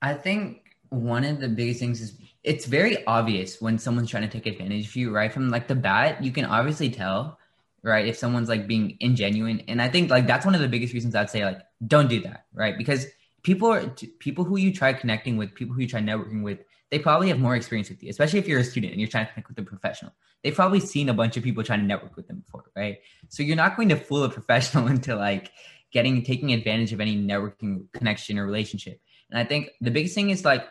I 0.00 0.14
think 0.14 0.64
one 0.90 1.24
of 1.24 1.40
the 1.40 1.48
biggest 1.48 1.80
things 1.80 2.00
is 2.00 2.16
it's 2.42 2.66
very 2.66 3.04
obvious 3.06 3.60
when 3.60 3.78
someone's 3.78 4.10
trying 4.10 4.22
to 4.22 4.28
take 4.28 4.46
advantage 4.46 4.88
of 4.88 4.96
you 4.96 5.10
right? 5.10 5.32
From 5.32 5.50
like 5.50 5.66
the 5.66 5.74
bat 5.74 6.22
you 6.22 6.30
can 6.30 6.44
obviously 6.44 6.90
tell 6.90 7.38
right 7.82 8.06
if 8.06 8.16
someone's 8.16 8.48
like 8.48 8.66
being 8.66 8.96
ingenuine. 9.02 9.64
And 9.66 9.80
i 9.82 9.88
think 9.88 10.10
like 10.10 10.26
that's 10.26 10.44
one 10.44 10.54
of 10.54 10.60
the 10.60 10.68
biggest 10.68 10.92
reasons 10.92 11.14
i'd 11.14 11.30
say 11.30 11.44
like 11.44 11.60
don't 11.86 12.08
do 12.08 12.20
that 12.20 12.44
right? 12.52 12.76
Because 12.76 13.06
people 13.42 13.72
are 13.72 13.86
people 14.18 14.44
who 14.44 14.56
you 14.58 14.72
try 14.72 14.92
connecting 14.92 15.36
with 15.36 15.54
people 15.54 15.74
who 15.74 15.82
you 15.82 15.88
try 15.88 16.00
networking 16.00 16.42
with 16.42 16.60
they 16.90 16.98
probably 16.98 17.28
have 17.28 17.40
more 17.40 17.56
experience 17.56 17.88
with 17.88 18.02
you 18.02 18.10
especially 18.10 18.38
if 18.38 18.46
you're 18.46 18.60
a 18.60 18.64
student 18.64 18.92
and 18.92 19.00
you're 19.00 19.10
trying 19.10 19.26
to 19.26 19.32
connect 19.32 19.48
with 19.48 19.58
a 19.58 19.62
professional. 19.62 20.12
They've 20.42 20.54
probably 20.54 20.80
seen 20.80 21.08
a 21.08 21.14
bunch 21.14 21.36
of 21.36 21.42
people 21.42 21.64
trying 21.64 21.80
to 21.80 21.86
network 21.86 22.14
with 22.14 22.28
them 22.28 22.43
right 22.76 22.98
so 23.28 23.42
you're 23.42 23.56
not 23.56 23.76
going 23.76 23.88
to 23.88 23.96
fool 23.96 24.24
a 24.24 24.28
professional 24.38 24.86
into 24.86 25.14
like 25.16 25.50
getting 25.92 26.22
taking 26.22 26.52
advantage 26.52 26.92
of 26.92 27.00
any 27.00 27.16
networking 27.16 27.86
connection 27.92 28.38
or 28.38 28.44
relationship 28.44 29.00
and 29.30 29.38
i 29.38 29.44
think 29.44 29.70
the 29.80 29.90
biggest 29.90 30.14
thing 30.14 30.30
is 30.30 30.44
like 30.44 30.66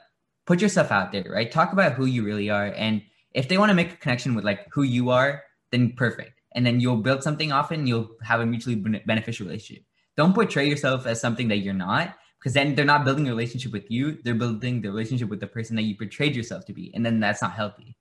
put 0.46 0.62
yourself 0.62 0.92
out 0.92 1.12
there, 1.12 1.26
right? 1.30 1.52
Talk 1.52 1.74
about 1.74 1.94
who 1.94 2.06
you 2.06 2.24
really 2.24 2.50
are. 2.50 2.74
And 2.76 3.02
if 3.34 3.48
they 3.48 3.58
want 3.58 3.70
to 3.70 3.76
make 3.76 3.94
a 3.94 3.96
connection 3.96 4.36
with 4.36 4.44
like 4.44 4.68
who 4.72 4.84
you 4.84 5.10
are, 5.10 5.44
then 5.72 5.94
perfect. 5.94 6.42
And 6.56 6.66
then 6.66 6.80
you'll 6.80 6.98
build 6.98 7.24
something 7.24 7.52
off 7.52 7.72
and 7.72 7.88
you'll 7.88 8.16
have 8.22 8.40
a 8.40 8.46
mutually 8.46 8.76
beneficial 8.76 9.48
relationship. 9.48 9.86
Don't 10.16 10.36
portray 10.36 10.68
yourself 10.68 11.08
as 11.08 11.20
something 11.20 11.48
that 11.48 11.58
you're 11.58 11.74
not, 11.74 12.16
because 12.40 12.54
then 12.54 12.76
they're 12.76 12.86
not 12.86 13.06
building 13.06 13.28
a 13.28 13.32
relationship 13.32 13.72
with 13.72 13.90
you. 13.90 14.20
They're 14.24 14.36
building 14.36 14.82
the 14.82 14.90
relationship 14.90 15.30
with 15.30 15.40
the 15.40 15.48
person 15.48 15.76
that 15.78 15.84
you 15.84 15.98
portrayed 15.98 16.36
yourself 16.36 16.66
to 16.66 16.74
be. 16.74 16.92
And 16.94 17.04
then 17.04 17.20
that's 17.20 17.42
not 17.42 17.54
healthy. 17.54 17.96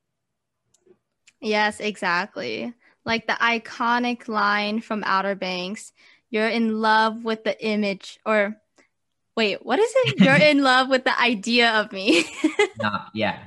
Yes, 1.40 1.80
exactly. 1.80 2.74
Like 3.04 3.26
the 3.26 3.32
iconic 3.32 4.28
line 4.28 4.80
from 4.80 5.02
Outer 5.04 5.34
Banks 5.34 5.92
you're 6.32 6.48
in 6.48 6.80
love 6.80 7.24
with 7.24 7.44
the 7.44 7.64
image 7.64 8.18
or 8.26 8.56
Wait, 9.34 9.64
what 9.64 9.78
is 9.78 9.90
it? 9.96 10.20
You're 10.20 10.34
in 10.50 10.62
love 10.62 10.90
with 10.90 11.04
the 11.04 11.18
idea 11.18 11.70
of 11.72 11.92
me. 11.92 12.24
Nah, 12.78 13.04
yeah. 13.14 13.38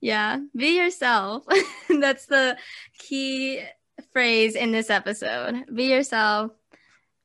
Yeah, 0.00 0.40
be 0.54 0.76
yourself. 0.76 1.44
That's 1.88 2.26
the 2.26 2.58
key 2.98 3.62
phrase 4.12 4.54
in 4.54 4.70
this 4.70 4.90
episode. 4.90 5.64
Be 5.74 5.84
yourself, 5.84 6.52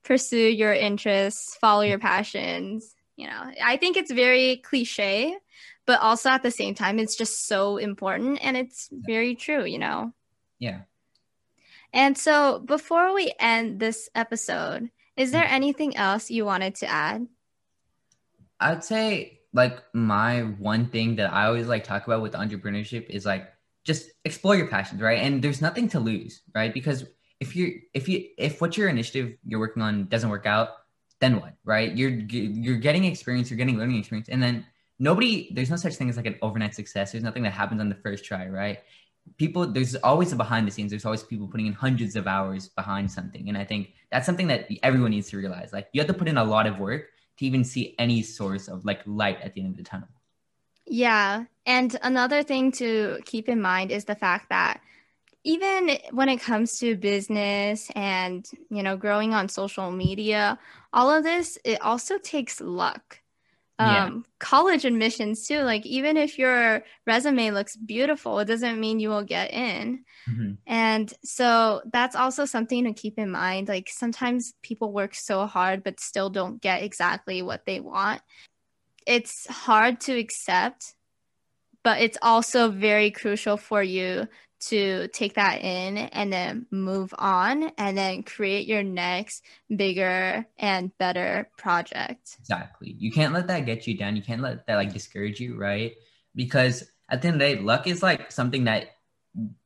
pursue 0.06 0.38
your 0.38 0.74
interests, 0.74 1.58
follow 1.60 1.82
your 1.82 2.00
passions. 2.00 2.96
You 3.18 3.28
know, 3.28 3.52
I 3.62 3.76
think 3.78 3.98
it's 3.98 4.12
very 4.12 4.58
cliche, 4.58 5.36
but 5.86 6.00
also 6.00 6.30
at 6.30 6.44
the 6.44 6.52
same 6.52 6.76
time, 6.76 6.98
it's 6.98 7.18
just 7.18 7.46
so 7.46 7.78
important 7.78 8.40
and 8.42 8.56
it's 8.56 8.88
very 8.92 9.36
true, 9.36 9.66
you 9.66 9.80
know? 9.80 10.14
Yeah. 10.60 10.82
And 11.94 12.18
so 12.18 12.60
before 12.60 13.14
we 13.14 13.34
end 13.40 13.80
this 13.80 14.10
episode, 14.14 14.90
is 15.18 15.32
there 15.32 15.44
mm. 15.44 15.52
anything 15.52 15.98
else 15.98 16.30
you 16.30 16.46
wanted 16.46 16.76
to 16.76 16.88
add? 16.88 17.28
I'd 18.60 18.84
say 18.84 19.40
like 19.54 19.82
my 19.94 20.42
one 20.42 20.88
thing 20.88 21.16
that 21.16 21.34
I 21.34 21.46
always 21.46 21.68
like 21.68 21.84
talk 21.84 22.06
about 22.06 22.22
with 22.22 22.34
entrepreneurship 22.34 23.10
is 23.10 23.26
like 23.26 23.52
just 23.84 24.12
explore 24.26 24.56
your 24.56 24.68
passions, 24.68 25.02
right? 25.02 25.20
And 25.20 25.42
there's 25.42 25.62
nothing 25.62 25.88
to 25.90 26.00
lose, 26.00 26.42
right? 26.54 26.74
Because 26.74 27.06
if 27.40 27.56
you 27.56 27.82
if 27.94 28.08
you 28.08 28.28
if 28.38 28.62
what 28.62 28.78
your 28.78 28.90
initiative 28.90 29.38
you're 29.46 29.60
working 29.60 29.82
on 29.82 30.06
doesn't 30.06 30.30
work 30.30 30.46
out, 30.46 30.70
then 31.20 31.40
what, 31.40 31.54
right? 31.64 31.96
You're 31.96 32.12
you're 32.12 32.78
getting 32.78 33.06
experience, 33.06 33.50
you're 33.50 33.58
getting 33.58 33.78
learning 33.78 33.98
experience, 33.98 34.30
and 34.30 34.44
then 34.44 34.66
nobody 35.00 35.50
there's 35.54 35.70
no 35.70 35.78
such 35.78 35.96
thing 35.96 36.10
as 36.10 36.18
like 36.18 36.26
an 36.26 36.38
overnight 36.42 36.76
success. 36.76 37.12
There's 37.12 37.24
nothing 37.24 37.44
that 37.44 37.54
happens 37.54 37.82
on 37.82 37.90
the 37.90 37.96
first 37.96 38.26
try, 38.26 38.48
right? 38.48 38.80
People 39.38 39.66
there's 39.66 39.96
always 39.96 40.32
a 40.32 40.36
behind 40.36 40.68
the 40.68 40.72
scenes. 40.72 40.92
There's 40.92 41.06
always 41.06 41.24
people 41.24 41.48
putting 41.48 41.68
in 41.68 41.74
hundreds 41.74 42.16
of 42.16 42.28
hours 42.28 42.70
behind 42.70 43.10
something. 43.12 43.48
And 43.50 43.58
i 43.58 43.64
think 43.64 43.94
that's 44.12 44.26
something 44.26 44.48
that 44.48 44.68
everyone 44.84 45.12
needs 45.12 45.30
to 45.30 45.38
realize. 45.38 45.72
Like 45.74 45.88
you 45.94 46.02
have 46.02 46.08
to 46.08 46.14
put 46.14 46.28
in 46.28 46.38
a 46.38 46.44
lot 46.44 46.68
of 46.68 46.80
work 46.80 47.10
to 47.38 47.46
even 47.46 47.64
see 47.64 47.96
any 47.98 48.22
source 48.22 48.68
of 48.68 48.86
like 48.86 49.02
light 49.06 49.40
at 49.42 49.54
the 49.54 49.62
end 49.62 49.72
of 49.72 49.78
the 49.78 49.84
tunnel. 49.84 50.10
Yeah. 50.86 51.46
And 51.66 51.96
another 52.02 52.44
thing 52.44 52.72
to 52.74 53.20
keep 53.26 53.48
in 53.48 53.62
mind 53.62 53.92
is 53.92 54.06
the 54.06 54.16
fact 54.16 54.50
that 54.50 54.82
even 55.44 55.98
when 56.12 56.30
it 56.30 56.42
comes 56.42 56.80
to 56.80 56.98
business 56.98 57.90
and 57.96 58.50
you 58.70 58.84
know 58.84 58.98
growing 58.98 59.34
on 59.34 59.48
social 59.48 59.90
media 59.90 60.60
all 60.92 61.10
of 61.10 61.24
this 61.24 61.58
it 61.64 61.82
also 61.82 62.18
takes 62.18 62.60
luck 62.60 63.19
um, 63.80 63.88
yeah. 63.88 64.10
college 64.40 64.84
admissions 64.84 65.48
too. 65.48 65.62
Like 65.62 65.86
even 65.86 66.18
if 66.18 66.38
your 66.38 66.84
resume 67.08 67.52
looks 67.52 67.78
beautiful, 67.78 68.40
it 68.40 68.46
doesn't 68.46 68.80
mean 68.80 69.00
you 69.00 69.10
will 69.10 69.24
get 69.24 69.54
in. 69.54 70.04
Mm-hmm. 70.30 70.54
And 70.68 71.14
so 71.24 71.82
that's 71.92 72.16
also 72.16 72.44
something 72.44 72.84
to 72.84 72.94
keep 72.94 73.18
in 73.18 73.32
mind. 73.32 73.70
Like 73.70 73.90
sometimes 73.90 74.54
people 74.62 74.92
work 74.92 75.16
so 75.16 75.46
hard 75.46 75.84
but 75.84 76.02
still 76.02 76.30
don't 76.30 76.62
get 76.62 76.84
exactly 76.84 77.42
what 77.42 77.66
they 77.66 77.80
want. 77.80 78.22
It's 79.06 79.48
hard 79.48 80.02
to 80.02 80.18
accept, 80.18 80.94
but 81.84 82.02
it's 82.02 82.18
also 82.22 82.70
very 82.70 83.12
crucial 83.12 83.58
for 83.58 83.82
you 83.82 84.28
to 84.60 85.08
take 85.10 85.36
that 85.36 85.62
in 85.62 85.98
and 85.98 86.34
then 86.34 86.66
move 86.70 87.14
on 87.18 87.72
and 87.78 87.98
then 87.98 88.24
create 88.24 88.68
your 88.68 88.84
next 88.84 89.44
bigger 89.74 90.46
and 90.58 90.96
better 90.98 91.50
project. 91.58 92.36
Exactly. 92.40 92.96
You 93.00 93.12
can't 93.12 93.34
let 93.34 93.48
that 93.48 93.66
get 93.66 93.88
you 93.88 93.98
down. 93.98 94.16
You 94.16 94.22
can't 94.22 94.42
let 94.42 94.68
that 94.68 94.76
like 94.76 94.92
discourage 94.92 95.40
you, 95.40 95.58
right? 95.58 95.94
Because 96.36 96.84
at 97.10 97.22
the 97.22 97.30
end 97.30 97.36
of 97.36 97.40
the 97.40 97.56
day, 97.56 97.62
luck 97.62 97.88
is 97.88 98.04
like 98.04 98.32
something 98.32 98.66
that 98.66 98.90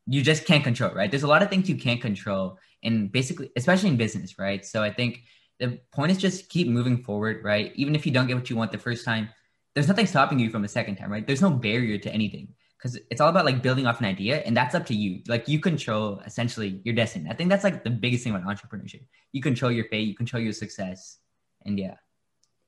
you 0.05 0.21
just 0.21 0.45
can't 0.45 0.63
control, 0.63 0.91
right? 0.93 1.09
There's 1.09 1.23
a 1.23 1.27
lot 1.27 1.41
of 1.41 1.49
things 1.49 1.69
you 1.69 1.77
can't 1.77 2.01
control 2.01 2.59
and 2.83 3.11
basically 3.11 3.49
especially 3.55 3.89
in 3.89 3.97
business, 3.97 4.37
right? 4.37 4.63
So 4.63 4.83
I 4.83 4.91
think 4.91 5.23
the 5.59 5.79
point 5.91 6.11
is 6.11 6.17
just 6.17 6.49
keep 6.49 6.67
moving 6.67 7.03
forward, 7.03 7.43
right? 7.43 7.71
Even 7.75 7.95
if 7.95 8.05
you 8.05 8.11
don't 8.11 8.27
get 8.27 8.35
what 8.35 8.49
you 8.49 8.55
want 8.55 8.71
the 8.71 8.77
first 8.77 9.05
time, 9.05 9.29
there's 9.73 9.87
nothing 9.87 10.07
stopping 10.07 10.39
you 10.39 10.49
from 10.49 10.61
the 10.61 10.67
second 10.67 10.97
time, 10.97 11.11
right? 11.11 11.25
There's 11.25 11.41
no 11.41 11.49
barrier 11.49 11.97
to 11.97 12.13
anything 12.13 12.49
because 12.77 12.99
it's 13.09 13.21
all 13.21 13.29
about 13.29 13.45
like 13.45 13.61
building 13.61 13.87
off 13.87 13.99
an 13.99 14.05
idea 14.05 14.37
and 14.39 14.55
that's 14.55 14.75
up 14.75 14.85
to 14.87 14.95
you. 14.95 15.21
Like 15.27 15.47
you 15.47 15.59
control 15.59 16.19
essentially 16.25 16.81
your 16.83 16.95
destiny. 16.95 17.29
I 17.29 17.33
think 17.33 17.49
that's 17.49 17.63
like 17.63 17.83
the 17.83 17.89
biggest 17.89 18.23
thing 18.23 18.35
about 18.35 18.45
entrepreneurship. 18.45 19.03
You 19.31 19.41
control 19.41 19.71
your 19.71 19.85
fate 19.85 20.07
you 20.07 20.15
control 20.15 20.41
your 20.41 20.53
success 20.53 21.17
and 21.65 21.79
yeah. 21.79 21.95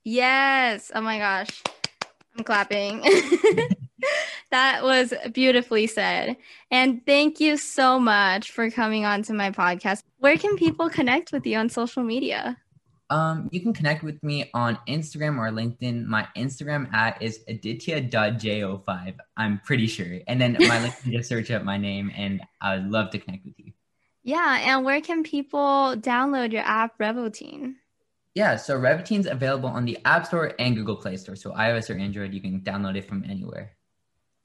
Yes. 0.03 0.91
Oh 0.93 1.01
my 1.01 1.17
gosh. 1.17 1.61
I'm 2.37 2.43
clapping. 2.43 3.03
That 4.51 4.83
was 4.83 5.13
beautifully 5.33 5.87
said. 5.87 6.37
And 6.71 7.05
thank 7.05 7.39
you 7.39 7.57
so 7.57 7.99
much 7.99 8.51
for 8.51 8.69
coming 8.69 9.05
on 9.05 9.23
to 9.23 9.33
my 9.33 9.51
podcast. 9.51 10.03
Where 10.19 10.37
can 10.37 10.55
people 10.55 10.89
connect 10.89 11.31
with 11.31 11.45
you 11.45 11.57
on 11.57 11.69
social 11.69 12.03
media 12.03 12.57
um, 13.09 13.49
you 13.51 13.61
can 13.61 13.73
connect 13.73 14.03
with 14.03 14.21
me 14.23 14.49
on 14.53 14.77
Instagram 14.87 15.37
or 15.37 15.49
LinkedIn. 15.51 16.05
My 16.05 16.27
Instagram 16.35 16.91
at 16.93 17.21
is 17.21 17.41
aditya.jo5. 17.47 19.15
I'm 19.37 19.59
pretty 19.59 19.87
sure. 19.87 20.19
And 20.27 20.41
then 20.41 20.53
my 20.53 20.79
LinkedIn, 20.87 21.11
just 21.11 21.29
search 21.29 21.51
up 21.51 21.63
my 21.63 21.77
name 21.77 22.11
and 22.15 22.41
I 22.61 22.77
would 22.77 22.89
love 22.89 23.11
to 23.11 23.19
connect 23.19 23.45
with 23.45 23.59
you. 23.59 23.73
Yeah. 24.23 24.59
And 24.63 24.83
where 24.83 25.01
can 25.01 25.21
people 25.21 25.95
download 25.97 26.51
your 26.51 26.63
app, 26.63 26.97
Revotine? 26.97 27.75
Yeah. 28.33 28.55
So 28.55 28.75
Revotine's 28.77 29.27
available 29.27 29.69
on 29.69 29.85
the 29.85 29.99
App 30.03 30.25
Store 30.25 30.53
and 30.57 30.75
Google 30.75 30.95
Play 30.95 31.17
Store. 31.17 31.35
So 31.35 31.51
iOS 31.51 31.93
or 31.93 31.97
Android, 31.99 32.33
you 32.33 32.41
can 32.41 32.61
download 32.61 32.97
it 32.97 33.07
from 33.07 33.23
anywhere. 33.23 33.75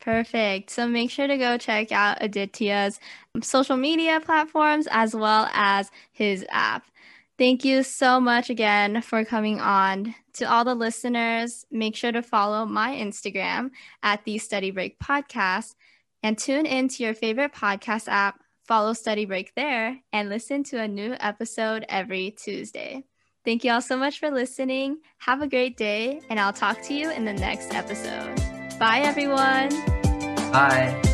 Perfect. 0.01 0.71
So 0.71 0.87
make 0.87 1.11
sure 1.11 1.27
to 1.27 1.37
go 1.37 1.59
check 1.59 1.93
out 1.93 2.19
Aditya's 2.21 3.01
social 3.43 3.77
media 3.77 4.21
platforms 4.21 4.87
as 4.91 5.15
well 5.15 5.49
as 5.53 5.91
his 6.13 6.45
app. 6.51 6.85
Thank 7.41 7.65
you 7.65 7.83
so 7.85 8.21
much 8.21 8.51
again 8.51 9.01
for 9.01 9.25
coming 9.25 9.63
on. 9.63 10.15
To 10.35 10.45
all 10.45 10.63
the 10.63 10.75
listeners, 10.75 11.65
make 11.71 11.97
sure 11.97 12.13
to 12.13 12.21
follow 12.21 12.67
my 12.67 12.91
Instagram 12.91 13.71
at 14.03 14.23
the 14.27 14.37
Study 14.37 14.71
Break 14.71 14.99
Podcast 14.99 15.75
and 16.23 16.37
tune 16.37 16.67
in 16.67 16.89
to 16.89 17.03
your 17.03 17.15
favorite 17.15 17.55
podcast 17.55 18.09
app. 18.09 18.43
Follow 18.69 18.93
Study 18.93 19.25
Break 19.25 19.55
there 19.55 19.99
and 20.13 20.29
listen 20.29 20.65
to 20.65 20.83
a 20.83 20.87
new 20.87 21.17
episode 21.19 21.87
every 21.89 22.33
Tuesday. 22.33 23.05
Thank 23.43 23.65
you 23.65 23.73
all 23.73 23.81
so 23.81 23.97
much 23.97 24.19
for 24.19 24.31
listening. 24.31 24.99
Have 25.21 25.41
a 25.41 25.49
great 25.49 25.79
day, 25.79 26.21
and 26.29 26.39
I'll 26.39 26.53
talk 26.53 26.83
to 26.83 26.95
you 26.95 27.11
in 27.11 27.25
the 27.25 27.33
next 27.33 27.73
episode. 27.73 28.37
Bye, 28.79 29.01
everyone. 29.01 29.71
Bye. 30.53 31.10